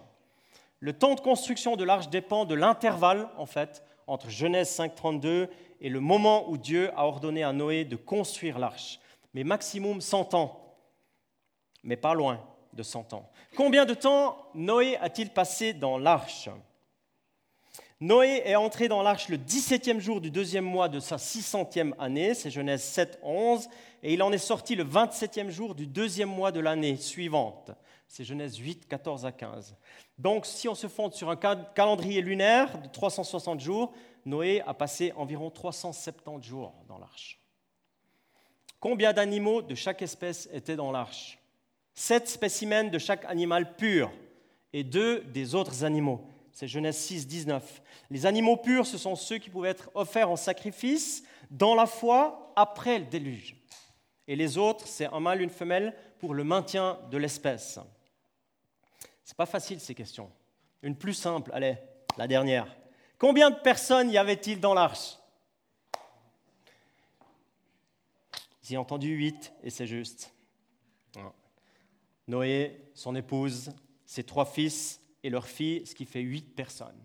Le 0.80 0.94
temps 0.94 1.16
de 1.16 1.22
construction 1.22 1.76
de 1.76 1.84
l'arche 1.84 2.10
dépend 2.10 2.46
de 2.46 2.56
l'intervalle, 2.56 3.30
en 3.38 3.46
fait, 3.46 3.84
entre 4.06 4.30
Genèse 4.30 4.70
5, 4.70 4.94
32 4.94 5.50
et 5.82 5.90
le 5.90 6.00
moment 6.00 6.50
où 6.50 6.58
Dieu 6.58 6.92
a 6.96 7.08
ordonné 7.08 7.44
à 7.44 7.52
Noé 7.52 7.84
de 7.84 7.96
construire 7.96 8.60
l'arche. 8.60 9.00
Mais 9.34 9.44
maximum 9.44 10.02
100 10.02 10.34
ans, 10.36 10.76
mais 11.84 11.98
pas 11.98 12.14
loin 12.14 12.46
de 12.74 12.84
100 12.84 13.14
ans. 13.14 13.30
Combien 13.56 13.86
de 13.86 13.94
temps 13.94 14.38
Noé 14.54 14.98
a-t-il 14.98 15.30
passé 15.30 15.74
dans 15.74 15.98
l'arche? 15.98 16.50
Noé 18.00 18.42
est 18.46 18.56
entré 18.56 18.88
dans 18.88 19.02
l'arche 19.02 19.30
le 19.30 19.38
17e 19.38 20.00
jour 20.00 20.20
du 20.20 20.32
deuxième 20.32 20.66
mois 20.66 20.90
de 20.90 21.00
sa 21.00 21.18
600e 21.18 21.94
année, 22.00 22.34
c'est 22.34 22.50
Genèse 22.50 22.84
7, 22.84 23.20
11, 23.24 23.70
et 24.02 24.14
il 24.14 24.24
en 24.24 24.32
est 24.32 24.38
sorti 24.38 24.76
le 24.76 24.84
27e 24.84 25.50
jour 25.50 25.76
du 25.76 25.88
deuxième 25.88 26.30
mois 26.30 26.52
de 26.52 26.60
l'année 26.60 26.98
suivante, 26.98 27.72
C'est 28.08 28.24
Genèse 28.24 28.58
8, 28.58 28.88
14 28.88 29.26
à 29.26 29.32
15. 29.32 29.76
Donc 30.18 30.46
si 30.46 30.68
on 30.68 30.76
se 30.76 30.88
fonde 30.88 31.14
sur 31.14 31.30
un 31.30 31.36
calendrier 31.36 32.22
lunaire 32.22 32.82
de 32.82 32.88
360 32.88 33.60
jours, 33.60 33.94
Noé 34.26 34.62
a 34.66 34.74
passé 34.74 35.14
environ 35.16 35.50
370 35.50 36.48
jours 36.48 36.74
dans 36.88 36.98
l'arche. 36.98 37.40
Combien 38.80 39.14
d'animaux 39.14 39.62
de 39.62 39.76
chaque 39.76 40.02
espèce 40.02 40.50
étaient 40.52 40.76
dans 40.76 40.92
l'arche? 40.92 41.40
Sept 41.94 42.28
spécimens 42.28 42.90
de 42.90 42.98
chaque 42.98 43.24
animal 43.26 43.76
pur 43.76 44.12
et 44.74 44.84
deux 44.84 45.22
des 45.22 45.56
autres 45.56 45.84
animaux. 45.84 46.28
C'est 46.54 46.68
Genèse 46.68 46.98
6, 46.98 47.28
19. 47.28 47.82
Les 48.12 48.28
animaux 48.28 48.58
purs, 48.58 48.86
ce 48.86 49.00
sont 49.00 49.16
ceux 49.16 49.40
qui 49.40 49.50
pouvaient 49.50 49.70
être 49.70 49.90
offerts 49.96 50.30
en 50.30 50.36
sacrifice 50.36 51.24
dans 51.50 51.74
la 51.74 51.88
foi 51.88 52.54
après 52.56 53.00
le 53.00 53.06
déluge. 53.06 53.56
Et 54.28 54.36
les 54.36 54.58
autres, 54.58 54.88
c'est 54.88 55.08
un 55.08 55.20
mâle, 55.20 55.42
une 55.42 55.50
femelle 55.50 55.96
pour 56.20 56.36
le 56.36 56.44
maintien 56.44 57.00
de 57.10 57.18
l'espèce. 57.18 57.80
C'est 59.24 59.36
pas 59.36 59.48
facile 59.48 59.80
ces 59.80 59.96
questions. 59.96 60.32
Une 60.84 60.96
plus 60.96 61.16
simple, 61.16 61.50
allez, 61.54 61.76
la 62.18 62.28
dernière. 62.28 62.68
Combien 63.18 63.50
de 63.50 63.56
personnes 63.56 64.12
y 64.12 64.18
avait-il 64.18 64.60
dans 64.60 64.76
l'arche? 64.76 65.18
J'ai 68.62 68.78
entendu 68.78 69.10
huit 69.10 69.52
et 69.64 69.72
c'est 69.72 69.88
juste. 69.88 70.32
Noé, 72.28 72.90
son 72.94 73.16
épouse, 73.16 73.72
ses 74.06 74.24
trois 74.24 74.46
fils 74.46 75.02
et 75.24 75.30
leur 75.30 75.48
fille, 75.48 75.86
ce 75.86 75.96
qui 75.96 76.06
fait 76.06 76.22
huit 76.22 76.56
personnes. 76.56 77.02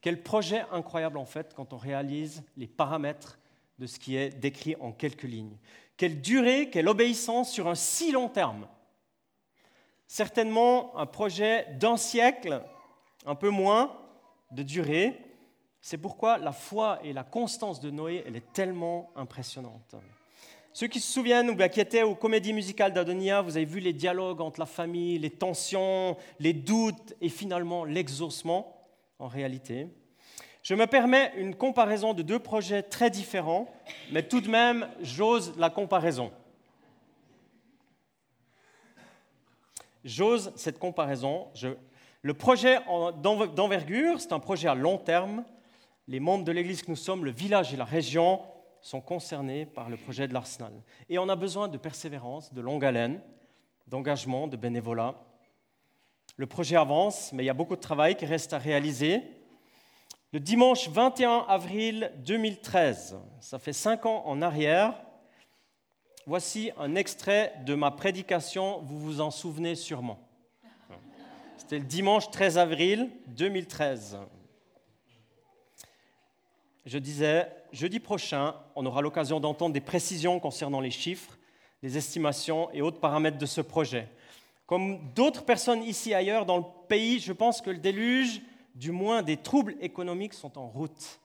Quel 0.00 0.22
projet 0.22 0.64
incroyable 0.70 1.18
en 1.18 1.24
fait 1.24 1.54
quand 1.54 1.72
on 1.72 1.76
réalise 1.76 2.44
les 2.56 2.68
paramètres 2.68 3.38
de 3.78 3.86
ce 3.86 3.98
qui 3.98 4.16
est 4.16 4.30
décrit 4.30 4.76
en 4.80 4.92
quelques 4.92 5.24
lignes. 5.24 5.56
Quelle 5.96 6.20
durée, 6.20 6.70
quelle 6.70 6.88
obéissance 6.88 7.50
sur 7.52 7.68
un 7.68 7.74
si 7.74 8.12
long 8.12 8.28
terme. 8.28 8.68
Certainement 10.06 10.96
un 10.96 11.06
projet 11.06 11.66
d'un 11.78 11.96
siècle, 11.96 12.62
un 13.26 13.34
peu 13.34 13.50
moins 13.50 13.96
de 14.52 14.62
durée. 14.62 15.18
C'est 15.80 15.98
pourquoi 15.98 16.38
la 16.38 16.52
foi 16.52 16.98
et 17.02 17.12
la 17.12 17.24
constance 17.24 17.80
de 17.80 17.90
Noé, 17.90 18.24
elle 18.26 18.36
est 18.36 18.52
tellement 18.52 19.10
impressionnante. 19.16 19.94
Ceux 20.78 20.86
qui 20.86 21.00
se 21.00 21.12
souviennent 21.12 21.50
ou 21.50 21.56
qui 21.56 21.80
étaient 21.80 22.04
aux 22.04 22.14
comédies 22.14 22.52
musicales 22.52 22.92
d'Adonia, 22.92 23.42
vous 23.42 23.56
avez 23.56 23.66
vu 23.66 23.80
les 23.80 23.92
dialogues 23.92 24.40
entre 24.40 24.60
la 24.60 24.66
famille, 24.66 25.18
les 25.18 25.28
tensions, 25.28 26.16
les 26.38 26.52
doutes 26.52 27.14
et 27.20 27.28
finalement 27.28 27.84
l'exaucement 27.84 28.86
en 29.18 29.26
réalité. 29.26 29.88
Je 30.62 30.76
me 30.76 30.86
permets 30.86 31.32
une 31.36 31.56
comparaison 31.56 32.14
de 32.14 32.22
deux 32.22 32.38
projets 32.38 32.84
très 32.84 33.10
différents, 33.10 33.66
mais 34.12 34.22
tout 34.22 34.40
de 34.40 34.48
même, 34.48 34.88
j'ose 35.00 35.52
la 35.58 35.68
comparaison. 35.68 36.30
J'ose 40.04 40.52
cette 40.54 40.78
comparaison. 40.78 41.48
le 42.22 42.34
projet 42.34 42.78
d'envergure, 43.20 44.20
c'est 44.20 44.32
un 44.32 44.38
projet 44.38 44.68
à 44.68 44.76
long 44.76 44.98
terme. 44.98 45.42
Les 46.06 46.20
membres 46.20 46.44
de 46.44 46.52
l'Église 46.52 46.82
que 46.82 46.90
nous 46.92 46.96
sommes, 46.96 47.24
le 47.24 47.32
village 47.32 47.74
et 47.74 47.76
la 47.76 47.84
région, 47.84 48.42
sont 48.88 49.00
concernés 49.02 49.66
par 49.66 49.90
le 49.90 49.98
projet 49.98 50.26
de 50.26 50.32
l'Arsenal. 50.32 50.72
Et 51.10 51.18
on 51.18 51.28
a 51.28 51.36
besoin 51.36 51.68
de 51.68 51.76
persévérance, 51.76 52.54
de 52.54 52.62
longue 52.62 52.86
haleine, 52.86 53.20
d'engagement, 53.86 54.48
de 54.48 54.56
bénévolat. 54.56 55.14
Le 56.36 56.46
projet 56.46 56.76
avance, 56.76 57.30
mais 57.34 57.42
il 57.42 57.46
y 57.46 57.50
a 57.50 57.54
beaucoup 57.54 57.76
de 57.76 57.82
travail 57.82 58.16
qui 58.16 58.24
reste 58.24 58.54
à 58.54 58.58
réaliser. 58.58 59.22
Le 60.32 60.40
dimanche 60.40 60.88
21 60.88 61.44
avril 61.48 62.12
2013, 62.24 63.18
ça 63.40 63.58
fait 63.58 63.74
cinq 63.74 64.06
ans 64.06 64.22
en 64.24 64.40
arrière, 64.40 64.94
voici 66.26 66.70
un 66.78 66.94
extrait 66.94 67.52
de 67.66 67.74
ma 67.74 67.90
prédication, 67.90 68.80
vous 68.80 68.98
vous 68.98 69.20
en 69.20 69.30
souvenez 69.30 69.74
sûrement. 69.74 70.18
C'était 71.58 71.78
le 71.78 71.84
dimanche 71.84 72.30
13 72.30 72.56
avril 72.56 73.10
2013. 73.26 74.18
Je 76.88 76.96
disais, 76.96 77.46
jeudi 77.70 78.00
prochain, 78.00 78.54
on 78.74 78.86
aura 78.86 79.02
l'occasion 79.02 79.40
d'entendre 79.40 79.74
des 79.74 79.80
précisions 79.82 80.40
concernant 80.40 80.80
les 80.80 80.90
chiffres, 80.90 81.36
les 81.82 81.98
estimations 81.98 82.70
et 82.72 82.80
autres 82.80 82.98
paramètres 82.98 83.36
de 83.36 83.44
ce 83.44 83.60
projet. 83.60 84.08
Comme 84.64 85.12
d'autres 85.12 85.44
personnes 85.44 85.82
ici 85.82 86.14
ailleurs 86.14 86.46
dans 86.46 86.56
le 86.56 86.64
pays, 86.88 87.18
je 87.20 87.34
pense 87.34 87.60
que 87.60 87.68
le 87.68 87.76
déluge 87.76 88.40
du 88.74 88.90
moins 88.90 89.20
des 89.20 89.36
troubles 89.36 89.76
économiques 89.82 90.32
sont 90.32 90.56
en 90.56 90.66
route, 90.66 91.20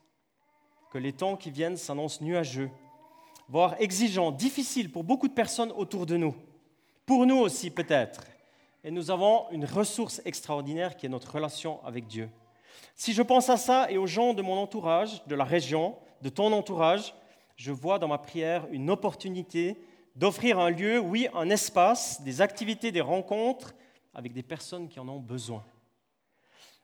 que 0.92 0.98
les 0.98 1.14
temps 1.14 1.34
qui 1.34 1.50
viennent 1.50 1.78
s'annoncent 1.78 2.22
nuageux, 2.22 2.68
voire 3.48 3.80
exigeants, 3.80 4.32
difficiles 4.32 4.92
pour 4.92 5.02
beaucoup 5.02 5.28
de 5.28 5.32
personnes 5.32 5.72
autour 5.72 6.04
de 6.04 6.18
nous, 6.18 6.34
pour 7.06 7.24
nous 7.24 7.38
aussi 7.38 7.70
peut-être. 7.70 8.26
Et 8.84 8.90
nous 8.90 9.10
avons 9.10 9.46
une 9.50 9.64
ressource 9.64 10.20
extraordinaire 10.26 10.94
qui 10.94 11.06
est 11.06 11.08
notre 11.08 11.32
relation 11.32 11.82
avec 11.86 12.06
Dieu. 12.06 12.28
Si 12.94 13.12
je 13.12 13.22
pense 13.22 13.48
à 13.50 13.56
ça 13.56 13.90
et 13.90 13.98
aux 13.98 14.06
gens 14.06 14.34
de 14.34 14.42
mon 14.42 14.56
entourage, 14.56 15.24
de 15.26 15.34
la 15.34 15.44
région, 15.44 15.96
de 16.22 16.28
ton 16.28 16.52
entourage, 16.52 17.14
je 17.56 17.72
vois 17.72 17.98
dans 17.98 18.08
ma 18.08 18.18
prière 18.18 18.66
une 18.70 18.90
opportunité 18.90 19.76
d'offrir 20.16 20.58
un 20.58 20.70
lieu, 20.70 20.98
oui, 20.98 21.28
un 21.34 21.50
espace, 21.50 22.22
des 22.22 22.40
activités, 22.40 22.92
des 22.92 23.00
rencontres 23.00 23.74
avec 24.14 24.32
des 24.32 24.42
personnes 24.42 24.88
qui 24.88 25.00
en 25.00 25.08
ont 25.08 25.18
besoin. 25.18 25.64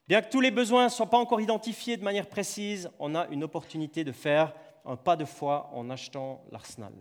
Bien 0.08 0.22
que 0.22 0.30
tous 0.30 0.40
les 0.40 0.50
besoins 0.50 0.84
ne 0.84 0.88
soient 0.88 1.10
pas 1.10 1.18
encore 1.18 1.40
identifiés 1.40 1.96
de 1.96 2.02
manière 2.02 2.26
précise, 2.26 2.90
on 2.98 3.14
a 3.14 3.28
une 3.28 3.44
opportunité 3.44 4.02
de 4.02 4.10
faire 4.10 4.52
un 4.84 4.96
pas 4.96 5.14
de 5.14 5.24
foi 5.24 5.70
en 5.72 5.88
achetant 5.90 6.42
l'arsenal. 6.50 6.92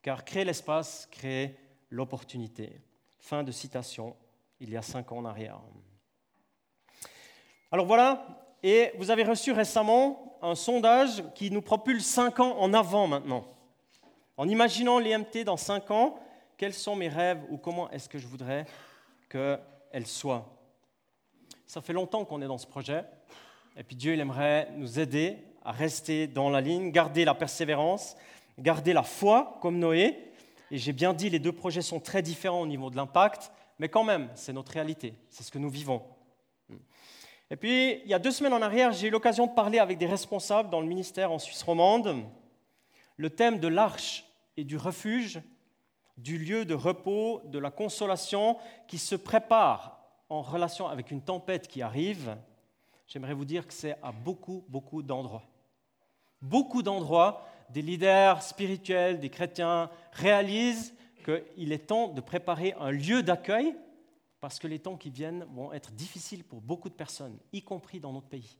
Car 0.00 0.24
créer 0.24 0.44
l'espace 0.44 1.06
crée 1.10 1.58
l'opportunité. 1.90 2.80
Fin 3.18 3.42
de 3.42 3.52
citation, 3.52 4.16
il 4.60 4.70
y 4.70 4.76
a 4.76 4.82
cinq 4.82 5.12
ans 5.12 5.18
en 5.18 5.24
arrière. 5.26 5.60
Alors 7.76 7.84
voilà, 7.84 8.26
et 8.62 8.90
vous 8.96 9.10
avez 9.10 9.22
reçu 9.22 9.52
récemment 9.52 10.38
un 10.40 10.54
sondage 10.54 11.22
qui 11.34 11.50
nous 11.50 11.60
propulse 11.60 12.06
cinq 12.06 12.40
ans 12.40 12.56
en 12.58 12.72
avant 12.72 13.06
maintenant. 13.06 13.44
En 14.38 14.48
imaginant 14.48 14.98
l'IMT 14.98 15.44
dans 15.44 15.58
cinq 15.58 15.90
ans, 15.90 16.18
quels 16.56 16.72
sont 16.72 16.96
mes 16.96 17.08
rêves 17.08 17.42
ou 17.50 17.58
comment 17.58 17.90
est-ce 17.90 18.08
que 18.08 18.16
je 18.16 18.26
voudrais 18.26 18.64
qu'elle 19.28 20.06
soit 20.06 20.48
ça 21.66 21.82
fait 21.82 21.92
longtemps 21.92 22.24
qu'on 22.24 22.40
est 22.40 22.46
dans 22.46 22.56
ce 22.56 22.66
projet. 22.66 23.04
Et 23.76 23.82
puis 23.82 23.94
Dieu, 23.94 24.14
il 24.14 24.20
aimerait 24.20 24.70
nous 24.78 24.98
aider 24.98 25.36
à 25.62 25.72
rester 25.72 26.26
dans 26.26 26.48
la 26.48 26.62
ligne, 26.62 26.90
garder 26.92 27.26
la 27.26 27.34
persévérance, 27.34 28.16
garder 28.58 28.94
la 28.94 29.02
foi 29.02 29.58
comme 29.60 29.78
Noé. 29.78 30.16
Et 30.70 30.78
j'ai 30.78 30.94
bien 30.94 31.12
dit, 31.12 31.28
les 31.28 31.40
deux 31.40 31.52
projets 31.52 31.82
sont 31.82 32.00
très 32.00 32.22
différents 32.22 32.62
au 32.62 32.66
niveau 32.66 32.88
de 32.88 32.96
l'impact, 32.96 33.52
mais 33.78 33.90
quand 33.90 34.02
même, 34.02 34.30
c'est 34.34 34.54
notre 34.54 34.72
réalité, 34.72 35.12
c'est 35.28 35.42
ce 35.42 35.50
que 35.50 35.58
nous 35.58 35.68
vivons. 35.68 36.02
Et 37.50 37.56
puis, 37.56 38.00
il 38.04 38.08
y 38.08 38.14
a 38.14 38.18
deux 38.18 38.32
semaines 38.32 38.52
en 38.52 38.62
arrière, 38.62 38.92
j'ai 38.92 39.06
eu 39.06 39.10
l'occasion 39.10 39.46
de 39.46 39.52
parler 39.52 39.78
avec 39.78 39.98
des 39.98 40.06
responsables 40.06 40.68
dans 40.68 40.80
le 40.80 40.86
ministère 40.86 41.30
en 41.30 41.38
Suisse 41.38 41.62
romande. 41.62 42.24
Le 43.16 43.30
thème 43.30 43.60
de 43.60 43.68
l'arche 43.68 44.24
et 44.56 44.64
du 44.64 44.76
refuge, 44.76 45.40
du 46.16 46.38
lieu 46.38 46.64
de 46.64 46.74
repos, 46.74 47.40
de 47.44 47.58
la 47.58 47.70
consolation 47.70 48.56
qui 48.88 48.98
se 48.98 49.14
prépare 49.14 50.00
en 50.28 50.42
relation 50.42 50.88
avec 50.88 51.12
une 51.12 51.22
tempête 51.22 51.68
qui 51.68 51.82
arrive, 51.82 52.36
j'aimerais 53.06 53.34
vous 53.34 53.44
dire 53.44 53.66
que 53.66 53.72
c'est 53.72 53.96
à 54.02 54.10
beaucoup, 54.10 54.64
beaucoup 54.68 55.02
d'endroits. 55.02 55.44
Beaucoup 56.42 56.82
d'endroits, 56.82 57.46
des 57.70 57.82
leaders 57.82 58.42
spirituels, 58.42 59.20
des 59.20 59.30
chrétiens 59.30 59.88
réalisent 60.12 60.94
qu'il 61.24 61.72
est 61.72 61.86
temps 61.86 62.08
de 62.08 62.20
préparer 62.20 62.74
un 62.80 62.90
lieu 62.90 63.22
d'accueil 63.22 63.76
parce 64.46 64.60
que 64.60 64.68
les 64.68 64.78
temps 64.78 64.94
qui 64.94 65.10
viennent 65.10 65.44
vont 65.56 65.72
être 65.72 65.90
difficiles 65.90 66.44
pour 66.44 66.60
beaucoup 66.60 66.88
de 66.88 66.94
personnes, 66.94 67.36
y 67.52 67.62
compris 67.62 67.98
dans 67.98 68.12
notre 68.12 68.28
pays. 68.28 68.56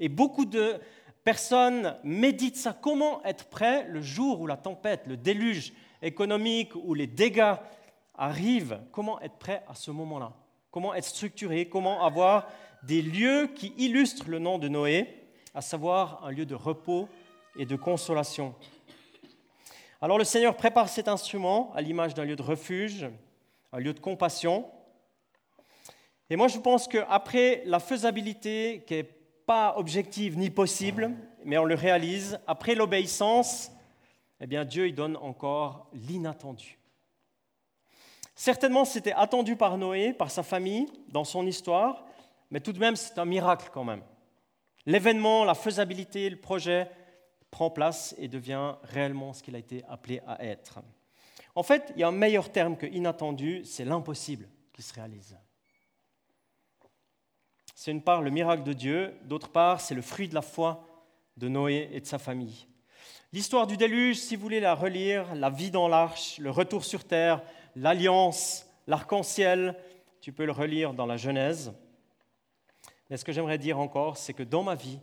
Et 0.00 0.08
beaucoup 0.08 0.46
de 0.46 0.80
personnes 1.22 1.96
méditent 2.02 2.56
ça. 2.56 2.72
Comment 2.72 3.22
être 3.24 3.44
prêt 3.44 3.86
le 3.86 4.02
jour 4.02 4.40
où 4.40 4.48
la 4.48 4.56
tempête, 4.56 5.06
le 5.06 5.16
déluge 5.16 5.72
économique 6.02 6.74
ou 6.74 6.92
les 6.94 7.06
dégâts 7.06 7.54
arrive, 8.16 8.80
comment 8.90 9.20
être 9.20 9.36
prêt 9.36 9.62
à 9.68 9.76
ce 9.76 9.92
moment-là? 9.92 10.32
Comment 10.72 10.92
être 10.92 11.04
structuré? 11.04 11.68
Comment 11.68 12.04
avoir 12.04 12.48
des 12.82 13.00
lieux 13.00 13.46
qui 13.54 13.72
illustrent 13.78 14.28
le 14.28 14.40
nom 14.40 14.58
de 14.58 14.66
Noé, 14.66 15.22
à 15.54 15.60
savoir 15.60 16.24
un 16.24 16.32
lieu 16.32 16.46
de 16.46 16.56
repos 16.56 17.08
et 17.56 17.64
de 17.64 17.76
consolation? 17.76 18.56
Alors 20.00 20.18
le 20.18 20.24
Seigneur 20.24 20.56
prépare 20.56 20.88
cet 20.88 21.06
instrument 21.06 21.72
à 21.76 21.80
l'image 21.80 22.14
d'un 22.14 22.24
lieu 22.24 22.34
de 22.34 22.42
refuge, 22.42 23.06
un 23.72 23.78
lieu 23.78 23.92
de 23.92 24.00
compassion. 24.00 24.70
Et 26.30 26.36
moi 26.36 26.48
je 26.48 26.58
pense 26.58 26.88
qu'après 26.88 27.62
la 27.66 27.80
faisabilité 27.80 28.84
qui 28.86 28.94
n'est 28.94 29.08
pas 29.46 29.74
objective 29.76 30.38
ni 30.38 30.50
possible, 30.50 31.10
mais 31.44 31.58
on 31.58 31.64
le 31.64 31.74
réalise, 31.74 32.38
après 32.46 32.74
l'obéissance, 32.74 33.72
eh 34.40 34.46
bien 34.46 34.64
Dieu 34.64 34.88
il 34.88 34.94
donne 34.94 35.16
encore 35.16 35.90
l'inattendu. 35.92 36.78
Certainement, 38.34 38.84
c'était 38.84 39.12
attendu 39.12 39.56
par 39.56 39.76
Noé, 39.76 40.12
par 40.12 40.30
sa 40.30 40.42
famille, 40.42 40.88
dans 41.08 41.24
son 41.24 41.46
histoire, 41.46 42.06
mais 42.50 42.60
tout 42.60 42.72
de 42.72 42.78
même, 42.78 42.96
c'est 42.96 43.18
un 43.18 43.24
miracle 43.24 43.70
quand 43.72 43.84
même. 43.84 44.02
L'événement, 44.86 45.44
la 45.44 45.54
faisabilité, 45.54 46.28
le 46.28 46.40
projet 46.40 46.90
prend 47.50 47.70
place 47.70 48.14
et 48.18 48.28
devient 48.28 48.74
réellement 48.82 49.32
ce 49.32 49.42
qu'il 49.42 49.54
a 49.54 49.58
été 49.58 49.84
appelé 49.88 50.20
à 50.26 50.44
être. 50.44 50.80
En 51.54 51.62
fait, 51.62 51.92
il 51.94 52.00
y 52.00 52.04
a 52.04 52.08
un 52.08 52.12
meilleur 52.12 52.50
terme 52.50 52.76
que 52.76 52.86
inattendu, 52.86 53.64
c'est 53.64 53.84
l'impossible 53.84 54.48
qui 54.72 54.82
se 54.82 54.94
réalise. 54.94 55.36
C'est 57.74 57.90
une 57.90 58.02
part 58.02 58.22
le 58.22 58.30
miracle 58.30 58.62
de 58.62 58.72
Dieu, 58.72 59.14
d'autre 59.24 59.48
part 59.48 59.80
c'est 59.80 59.94
le 59.94 60.02
fruit 60.02 60.28
de 60.28 60.34
la 60.34 60.42
foi 60.42 60.86
de 61.36 61.48
Noé 61.48 61.90
et 61.92 62.00
de 62.00 62.06
sa 62.06 62.18
famille. 62.18 62.66
L'histoire 63.32 63.66
du 63.66 63.76
déluge, 63.76 64.18
si 64.18 64.36
vous 64.36 64.42
voulez 64.42 64.60
la 64.60 64.74
relire, 64.74 65.34
la 65.34 65.50
vie 65.50 65.70
dans 65.70 65.88
l'arche, 65.88 66.38
le 66.38 66.50
retour 66.50 66.84
sur 66.84 67.04
terre, 67.04 67.42
l'alliance, 67.74 68.66
l'arc-en-ciel, 68.86 69.76
tu 70.20 70.32
peux 70.32 70.44
le 70.44 70.52
relire 70.52 70.94
dans 70.94 71.06
la 71.06 71.16
Genèse. 71.16 71.72
Mais 73.10 73.16
ce 73.16 73.24
que 73.24 73.32
j'aimerais 73.32 73.58
dire 73.58 73.78
encore, 73.78 74.16
c'est 74.16 74.34
que 74.34 74.42
dans 74.42 74.62
ma 74.62 74.74
vie 74.74 74.98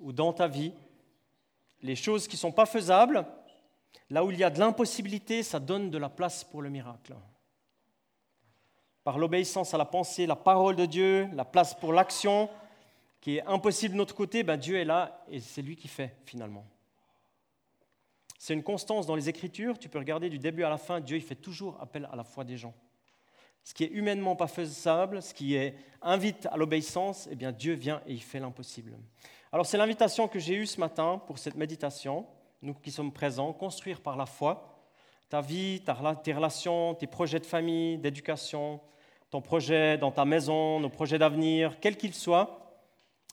ou 0.00 0.12
dans 0.12 0.32
ta 0.32 0.48
vie, 0.48 0.72
les 1.82 1.96
choses 1.96 2.28
qui 2.28 2.36
ne 2.36 2.40
sont 2.40 2.52
pas 2.52 2.66
faisables, 2.66 3.26
là 4.10 4.24
où 4.24 4.30
il 4.30 4.38
y 4.38 4.44
a 4.44 4.50
de 4.50 4.58
l'impossibilité, 4.58 5.42
ça 5.42 5.58
donne 5.58 5.90
de 5.90 5.98
la 5.98 6.08
place 6.08 6.44
pour 6.44 6.62
le 6.62 6.70
miracle. 6.70 7.14
Par 9.04 9.18
l'obéissance 9.18 9.74
à 9.74 9.78
la 9.78 9.84
pensée, 9.84 10.26
la 10.26 10.36
parole 10.36 10.76
de 10.76 10.86
Dieu, 10.86 11.28
la 11.34 11.44
place 11.44 11.74
pour 11.74 11.92
l'action, 11.92 12.48
qui 13.20 13.36
est 13.36 13.46
impossible 13.46 13.94
de 13.94 13.98
notre 13.98 14.14
côté, 14.14 14.42
ben 14.42 14.56
Dieu 14.56 14.76
est 14.76 14.84
là 14.84 15.24
et 15.30 15.40
c'est 15.40 15.62
lui 15.62 15.76
qui 15.76 15.88
fait 15.88 16.14
finalement. 16.26 16.66
C'est 18.38 18.54
une 18.54 18.64
constance 18.64 19.06
dans 19.06 19.14
les 19.14 19.28
Écritures, 19.28 19.78
tu 19.78 19.88
peux 19.88 19.98
regarder 19.98 20.28
du 20.28 20.38
début 20.38 20.64
à 20.64 20.68
la 20.68 20.78
fin, 20.78 21.00
Dieu 21.00 21.16
il 21.16 21.22
fait 21.22 21.36
toujours 21.36 21.80
appel 21.80 22.08
à 22.10 22.16
la 22.16 22.24
foi 22.24 22.44
des 22.44 22.56
gens. 22.56 22.74
Ce 23.64 23.72
qui 23.72 23.84
est 23.84 23.90
humainement 23.92 24.34
pas 24.34 24.48
faisable, 24.48 25.22
ce 25.22 25.32
qui 25.32 25.54
est 25.54 25.76
invite 26.02 26.46
à 26.46 26.56
l'obéissance, 26.56 27.28
eh 27.30 27.36
bien 27.36 27.52
Dieu 27.52 27.74
vient 27.74 28.02
et 28.06 28.12
il 28.12 28.22
fait 28.22 28.40
l'impossible. 28.40 28.98
Alors 29.52 29.66
c'est 29.66 29.78
l'invitation 29.78 30.26
que 30.26 30.40
j'ai 30.40 30.54
eue 30.54 30.66
ce 30.66 30.80
matin 30.80 31.22
pour 31.26 31.38
cette 31.38 31.54
méditation, 31.54 32.26
nous 32.62 32.74
qui 32.74 32.90
sommes 32.90 33.12
présents, 33.12 33.52
construire 33.52 34.00
par 34.00 34.16
la 34.16 34.26
foi 34.26 34.72
ta 35.32 35.40
vie, 35.40 35.82
tes 36.22 36.32
relations, 36.34 36.94
tes 36.94 37.06
projets 37.06 37.40
de 37.40 37.46
famille, 37.46 37.96
d'éducation, 37.96 38.82
ton 39.30 39.40
projet 39.40 39.96
dans 39.96 40.10
ta 40.10 40.26
maison, 40.26 40.78
nos 40.78 40.90
projets 40.90 41.18
d'avenir, 41.18 41.80
quels 41.80 41.96
qu'ils 41.96 42.12
soient. 42.12 42.76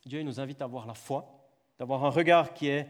Dieu 0.06 0.24
nous 0.24 0.40
invite 0.40 0.62
à 0.62 0.64
avoir 0.64 0.88
la 0.88 0.94
foi, 0.94 1.30
d'avoir 1.78 2.06
un 2.06 2.10
regard 2.10 2.54
qui 2.54 2.70
est 2.70 2.88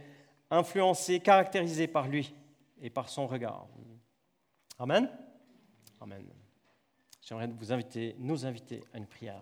influencé, 0.52 1.20
caractérisé 1.20 1.88
par 1.88 2.08
lui 2.08 2.36
et 2.84 2.92
par 2.92 3.10
son 3.10 3.26
regard. 3.26 3.66
Amen. 4.78 5.10
Amen. 6.00 6.24
J'aimerais 7.24 7.48
vous 7.48 7.74
inviter, 7.74 8.16
nous 8.20 8.46
inviter 8.46 8.84
à 8.94 9.00
une 9.00 9.08
prière. 9.08 9.42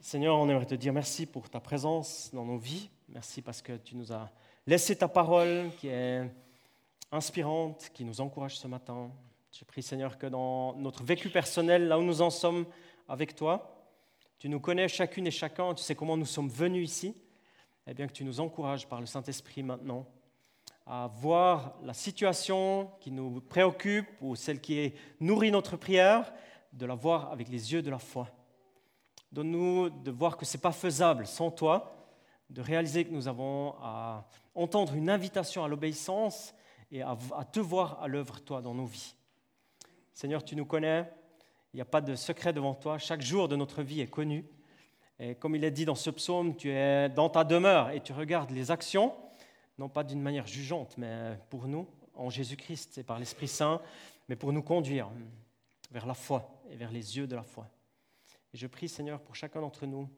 Seigneur, 0.00 0.36
on 0.36 0.50
aimerait 0.50 0.66
te 0.66 0.74
dire 0.74 0.92
merci 0.92 1.24
pour 1.24 1.48
ta 1.48 1.60
présence 1.60 2.30
dans 2.34 2.44
nos 2.44 2.58
vies. 2.58 2.90
Merci 3.08 3.42
parce 3.42 3.60
que 3.60 3.76
tu 3.76 3.96
nous 3.96 4.12
as 4.12 4.30
laissé 4.66 4.96
ta 4.96 5.08
parole 5.08 5.70
qui 5.78 5.88
est 5.88 6.22
inspirante, 7.12 7.90
qui 7.92 8.04
nous 8.04 8.20
encourage 8.20 8.56
ce 8.56 8.66
matin. 8.66 9.10
Je 9.52 9.64
prie, 9.64 9.82
Seigneur, 9.82 10.16
que 10.16 10.26
dans 10.26 10.74
notre 10.74 11.04
vécu 11.04 11.28
personnel, 11.28 11.86
là 11.86 11.98
où 11.98 12.02
nous 12.02 12.22
en 12.22 12.30
sommes 12.30 12.64
avec 13.08 13.36
toi, 13.36 13.86
tu 14.38 14.48
nous 14.48 14.58
connais 14.58 14.88
chacune 14.88 15.26
et 15.26 15.30
chacun, 15.30 15.74
tu 15.74 15.82
sais 15.82 15.94
comment 15.94 16.16
nous 16.16 16.24
sommes 16.24 16.48
venus 16.48 16.90
ici, 16.90 17.08
et 17.86 17.90
eh 17.90 17.94
bien 17.94 18.06
que 18.06 18.12
tu 18.12 18.24
nous 18.24 18.40
encourages 18.40 18.88
par 18.88 19.00
le 19.00 19.06
Saint-Esprit 19.06 19.62
maintenant 19.62 20.06
à 20.86 21.06
voir 21.06 21.74
la 21.82 21.94
situation 21.94 22.90
qui 23.00 23.10
nous 23.10 23.40
préoccupe 23.40 24.08
ou 24.20 24.34
celle 24.36 24.60
qui 24.60 24.92
nourrit 25.20 25.50
notre 25.50 25.76
prière, 25.76 26.32
de 26.72 26.86
la 26.86 26.94
voir 26.94 27.30
avec 27.30 27.48
les 27.48 27.72
yeux 27.72 27.82
de 27.82 27.90
la 27.90 27.98
foi. 27.98 28.28
Donne-nous 29.30 29.90
de 29.90 30.10
voir 30.10 30.36
que 30.36 30.44
ce 30.44 30.56
n'est 30.56 30.60
pas 30.60 30.72
faisable 30.72 31.26
sans 31.26 31.50
toi, 31.50 31.94
de 32.50 32.60
réaliser 32.60 33.04
que 33.04 33.12
nous 33.12 33.28
avons 33.28 33.74
à 33.80 34.28
entendre 34.54 34.94
une 34.94 35.10
invitation 35.10 35.64
à 35.64 35.68
l'obéissance 35.68 36.54
et 36.90 37.02
à, 37.02 37.16
te 37.50 37.60
voir 37.60 38.00
à 38.02 38.08
l'œuvre, 38.08 38.40
toi, 38.40 38.62
dans 38.62 38.74
nos 38.74 38.84
vies. 38.84 39.14
Seigneur, 40.12 40.44
tu 40.44 40.54
nous 40.54 40.64
connais, 40.64 41.10
il 41.72 41.76
n'y 41.76 41.80
a 41.80 41.86
pas 41.86 42.00
de 42.00 42.14
secret 42.14 42.52
devant 42.52 42.74
toi, 42.74 42.98
chaque 42.98 43.22
jour 43.22 43.48
de 43.48 43.56
notre 43.56 43.82
vie 43.82 44.00
est 44.00 44.06
connu. 44.06 44.44
Et 45.18 45.34
comme 45.34 45.56
il 45.56 45.64
est 45.64 45.70
dit 45.70 45.84
dans 45.84 45.94
ce 45.94 46.10
psaume, 46.10 46.56
tu 46.56 46.70
es 46.70 47.08
dans 47.08 47.28
ta 47.28 47.44
demeure 47.44 47.90
et 47.90 48.00
tu 48.00 48.12
regardes 48.12 48.50
les 48.50 48.70
actions, 48.70 49.14
non 49.78 49.88
pas 49.88 50.04
d'une 50.04 50.20
manière 50.20 50.46
jugeante, 50.46 50.96
mais 50.98 51.38
pour 51.50 51.66
nous, 51.66 51.88
en 52.14 52.30
Jésus-Christ 52.30 52.98
et 52.98 53.02
par 53.02 53.18
l'Esprit 53.18 53.48
Saint, 53.48 53.80
mais 54.28 54.36
pour 54.36 54.52
nous 54.52 54.62
conduire 54.62 55.10
vers 55.90 56.06
la 56.06 56.14
foi 56.14 56.62
et 56.70 56.76
vers 56.76 56.90
les 56.90 57.16
yeux 57.16 57.26
de 57.26 57.34
la 57.34 57.42
foi. 57.42 57.68
Et 58.52 58.56
je 58.56 58.66
prie, 58.66 58.88
Seigneur, 58.88 59.20
pour 59.20 59.34
chacun 59.34 59.60
d'entre 59.60 59.86
nous, 59.86 60.08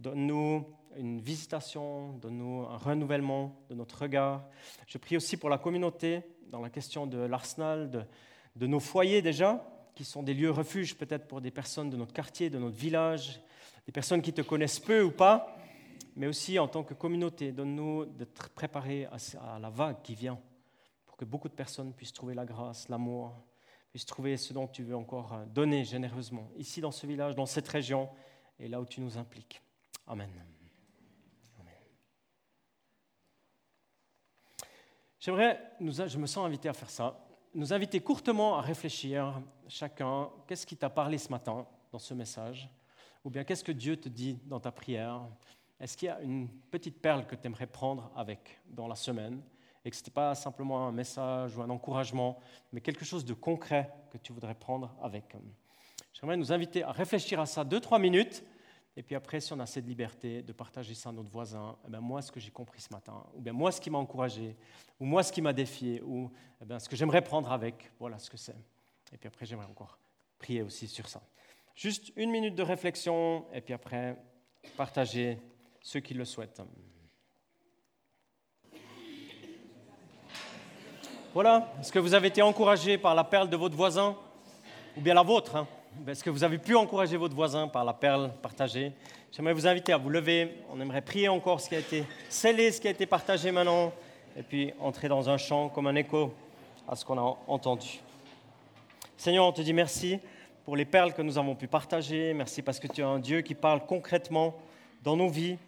donne-nous 0.00 0.64
une 0.96 1.20
visitation, 1.20 2.14
donne-nous 2.14 2.62
un 2.62 2.76
renouvellement 2.78 3.54
de 3.68 3.74
notre 3.74 4.02
regard. 4.02 4.44
Je 4.86 4.98
prie 4.98 5.16
aussi 5.16 5.36
pour 5.36 5.50
la 5.50 5.58
communauté, 5.58 6.22
dans 6.48 6.60
la 6.60 6.70
question 6.70 7.06
de 7.06 7.18
l'arsenal, 7.18 8.08
de, 8.56 8.66
nos 8.66 8.80
foyers 8.80 9.22
déjà, 9.22 9.64
qui 9.94 10.04
sont 10.04 10.22
des 10.22 10.34
lieux 10.34 10.50
refuges 10.50 10.96
peut-être 10.96 11.28
pour 11.28 11.40
des 11.40 11.50
personnes 11.50 11.90
de 11.90 11.96
notre 11.96 12.12
quartier, 12.12 12.50
de 12.50 12.58
notre 12.58 12.76
village, 12.76 13.40
des 13.86 13.92
personnes 13.92 14.22
qui 14.22 14.32
te 14.32 14.40
connaissent 14.40 14.80
peu 14.80 15.02
ou 15.02 15.10
pas, 15.10 15.56
mais 16.16 16.26
aussi 16.26 16.58
en 16.58 16.66
tant 16.66 16.82
que 16.82 16.94
communauté, 16.94 17.52
donne-nous 17.52 18.06
d'être 18.06 18.48
préparés 18.50 19.06
à 19.06 19.58
la 19.58 19.70
vague 19.70 20.02
qui 20.02 20.14
vient, 20.14 20.40
pour 21.06 21.16
que 21.16 21.24
beaucoup 21.24 21.48
de 21.48 21.54
personnes 21.54 21.92
puissent 21.92 22.12
trouver 22.12 22.34
la 22.34 22.46
grâce, 22.46 22.88
l'amour, 22.88 23.34
puisse 23.92 24.06
trouver 24.06 24.36
ce 24.36 24.52
dont 24.52 24.66
tu 24.66 24.82
veux 24.82 24.96
encore 24.96 25.40
donner 25.52 25.84
généreusement, 25.84 26.50
ici 26.56 26.80
dans 26.80 26.90
ce 26.90 27.06
village, 27.06 27.34
dans 27.34 27.46
cette 27.46 27.68
région, 27.68 28.08
et 28.58 28.66
là 28.66 28.80
où 28.80 28.86
tu 28.86 29.00
nous 29.00 29.18
impliques. 29.18 29.62
Amen. 30.10 30.28
J'aimerais, 35.20 35.60
je 35.78 36.18
me 36.18 36.26
sens 36.26 36.44
invité 36.44 36.68
à 36.68 36.72
faire 36.72 36.90
ça, 36.90 37.28
nous 37.54 37.72
inviter 37.72 38.00
courtement 38.00 38.56
à 38.56 38.60
réfléchir, 38.60 39.40
chacun, 39.68 40.28
qu'est-ce 40.48 40.66
qui 40.66 40.76
t'a 40.76 40.90
parlé 40.90 41.16
ce 41.16 41.28
matin 41.28 41.64
dans 41.92 42.00
ce 42.00 42.12
message, 42.12 42.68
ou 43.22 43.30
bien 43.30 43.44
qu'est-ce 43.44 43.62
que 43.62 43.70
Dieu 43.70 43.96
te 43.96 44.08
dit 44.08 44.40
dans 44.46 44.58
ta 44.58 44.72
prière? 44.72 45.20
Est-ce 45.78 45.96
qu'il 45.96 46.06
y 46.06 46.10
a 46.10 46.20
une 46.22 46.48
petite 46.48 47.00
perle 47.00 47.24
que 47.24 47.36
tu 47.36 47.46
aimerais 47.46 47.68
prendre 47.68 48.10
avec 48.16 48.60
dans 48.66 48.88
la 48.88 48.96
semaine? 48.96 49.40
Et 49.84 49.90
que 49.90 49.96
ce 49.96 50.00
n'était 50.00 50.10
pas 50.10 50.34
simplement 50.34 50.88
un 50.88 50.92
message 50.92 51.56
ou 51.56 51.62
un 51.62 51.70
encouragement, 51.70 52.40
mais 52.72 52.80
quelque 52.80 53.04
chose 53.04 53.24
de 53.24 53.34
concret 53.34 53.94
que 54.10 54.18
tu 54.18 54.32
voudrais 54.32 54.56
prendre 54.56 54.92
avec. 55.00 55.36
J'aimerais 56.14 56.36
nous 56.36 56.52
inviter 56.52 56.82
à 56.82 56.90
réfléchir 56.90 57.38
à 57.38 57.46
ça 57.46 57.62
deux, 57.62 57.78
trois 57.78 58.00
minutes, 58.00 58.42
et 58.96 59.02
puis 59.02 59.14
après, 59.14 59.40
si 59.40 59.52
on 59.52 59.60
a 59.60 59.66
cette 59.66 59.86
liberté 59.86 60.42
de 60.42 60.52
partager 60.52 60.94
ça 60.94 61.10
à 61.10 61.12
notre 61.12 61.30
voisin, 61.30 61.76
eh 61.86 61.90
bien 61.90 62.00
moi, 62.00 62.22
ce 62.22 62.32
que 62.32 62.40
j'ai 62.40 62.50
compris 62.50 62.80
ce 62.80 62.92
matin, 62.92 63.24
ou 63.34 63.40
bien 63.40 63.52
moi, 63.52 63.70
ce 63.70 63.80
qui 63.80 63.88
m'a 63.88 63.98
encouragé, 63.98 64.56
ou 64.98 65.04
moi, 65.04 65.22
ce 65.22 65.32
qui 65.32 65.40
m'a 65.40 65.52
défié, 65.52 66.02
ou 66.02 66.30
eh 66.60 66.64
bien, 66.64 66.78
ce 66.78 66.88
que 66.88 66.96
j'aimerais 66.96 67.22
prendre 67.22 67.52
avec, 67.52 67.92
voilà 67.98 68.18
ce 68.18 68.28
que 68.28 68.36
c'est. 68.36 68.56
Et 69.12 69.16
puis 69.16 69.28
après, 69.28 69.46
j'aimerais 69.46 69.66
encore 69.66 69.98
prier 70.38 70.62
aussi 70.62 70.88
sur 70.88 71.08
ça. 71.08 71.22
Juste 71.74 72.12
une 72.16 72.30
minute 72.30 72.54
de 72.54 72.62
réflexion, 72.62 73.46
et 73.52 73.60
puis 73.60 73.74
après, 73.74 74.16
partager 74.76 75.38
ceux 75.80 76.00
qui 76.00 76.14
le 76.14 76.24
souhaitent. 76.24 76.60
Voilà, 81.32 81.72
est-ce 81.80 81.92
que 81.92 82.00
vous 82.00 82.14
avez 82.14 82.26
été 82.26 82.42
encouragé 82.42 82.98
par 82.98 83.14
la 83.14 83.22
perle 83.22 83.48
de 83.48 83.56
votre 83.56 83.76
voisin 83.76 84.16
Ou 84.96 85.00
bien 85.00 85.14
la 85.14 85.22
vôtre 85.22 85.54
hein? 85.54 85.68
Est-ce 86.06 86.24
que 86.24 86.30
vous 86.30 86.44
avez 86.44 86.58
pu 86.58 86.74
encourager 86.76 87.16
votre 87.16 87.34
voisin 87.34 87.68
par 87.68 87.84
la 87.84 87.92
perle 87.92 88.32
partagée 88.42 88.92
J'aimerais 89.32 89.52
vous 89.52 89.66
inviter 89.66 89.92
à 89.92 89.96
vous 89.96 90.08
lever. 90.08 90.56
On 90.72 90.80
aimerait 90.80 91.02
prier 91.02 91.28
encore 91.28 91.60
ce 91.60 91.68
qui 91.68 91.76
a 91.76 91.78
été 91.78 92.04
scellé, 92.28 92.72
ce 92.72 92.80
qui 92.80 92.88
a 92.88 92.90
été 92.90 93.06
partagé 93.06 93.52
maintenant, 93.52 93.92
et 94.36 94.42
puis 94.42 94.72
entrer 94.80 95.08
dans 95.08 95.28
un 95.28 95.36
chant 95.36 95.68
comme 95.68 95.86
un 95.86 95.94
écho 95.94 96.32
à 96.88 96.96
ce 96.96 97.04
qu'on 97.04 97.18
a 97.18 97.36
entendu. 97.46 98.00
Seigneur, 99.16 99.44
on 99.44 99.52
te 99.52 99.62
dit 99.62 99.72
merci 99.72 100.18
pour 100.64 100.76
les 100.76 100.84
perles 100.84 101.12
que 101.12 101.22
nous 101.22 101.38
avons 101.38 101.54
pu 101.54 101.66
partager. 101.66 102.34
Merci 102.34 102.62
parce 102.62 102.80
que 102.80 102.86
tu 102.86 103.02
es 103.02 103.04
un 103.04 103.18
Dieu 103.18 103.42
qui 103.42 103.54
parle 103.54 103.84
concrètement 103.84 104.54
dans 105.02 105.16
nos 105.16 105.28
vies. 105.28 105.58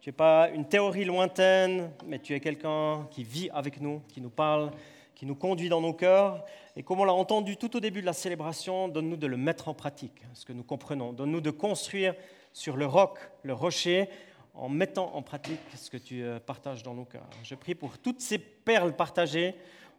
Tu 0.00 0.10
n'es 0.10 0.12
pas 0.12 0.48
une 0.50 0.66
théorie 0.66 1.04
lointaine, 1.04 1.90
mais 2.06 2.18
tu 2.18 2.34
es 2.34 2.40
quelqu'un 2.40 3.06
qui 3.10 3.24
vit 3.24 3.48
avec 3.50 3.80
nous, 3.80 4.02
qui 4.08 4.20
nous 4.20 4.30
parle 4.30 4.70
qui 5.18 5.26
nous 5.26 5.34
conduit 5.34 5.68
dans 5.68 5.80
nos 5.80 5.92
cœurs. 5.92 6.44
Et 6.76 6.84
comme 6.84 7.00
on 7.00 7.04
l'a 7.04 7.12
entendu 7.12 7.56
tout 7.56 7.76
au 7.76 7.80
début 7.80 8.00
de 8.00 8.06
la 8.06 8.12
célébration, 8.12 8.86
donne-nous 8.86 9.16
de 9.16 9.26
le 9.26 9.36
mettre 9.36 9.66
en 9.68 9.74
pratique, 9.74 10.22
ce 10.32 10.46
que 10.46 10.52
nous 10.52 10.62
comprenons. 10.62 11.12
Donne-nous 11.12 11.40
de 11.40 11.50
construire 11.50 12.14
sur 12.52 12.76
le 12.76 12.86
roc, 12.86 13.18
le 13.42 13.52
rocher, 13.52 14.08
en 14.54 14.68
mettant 14.68 15.14
en 15.14 15.22
pratique 15.22 15.60
ce 15.76 15.90
que 15.90 15.96
tu 15.96 16.22
euh, 16.22 16.38
partages 16.38 16.84
dans 16.84 16.94
nos 16.94 17.04
cœurs. 17.04 17.28
Je 17.42 17.56
prie 17.56 17.74
pour 17.74 17.98
toutes 17.98 18.20
ces 18.20 18.38
perles 18.38 18.94
partagées. 18.94 19.56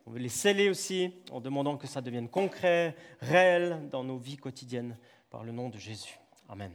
On 0.07 0.11
veut 0.11 0.19
les 0.19 0.29
sceller 0.29 0.69
aussi 0.69 1.13
en 1.31 1.41
demandant 1.41 1.75
que 1.75 1.85
ça 1.85 1.99
devienne 1.99 2.29
concret, 2.29 2.95
réel 3.19 3.89
dans 3.91 4.05
nos 4.05 4.17
vies 4.17 4.37
quotidiennes 4.37 4.97
par 5.29 5.43
le 5.43 5.51
nom 5.51 5.67
de 5.67 5.77
Jésus. 5.77 6.17
Amen. 6.47 6.71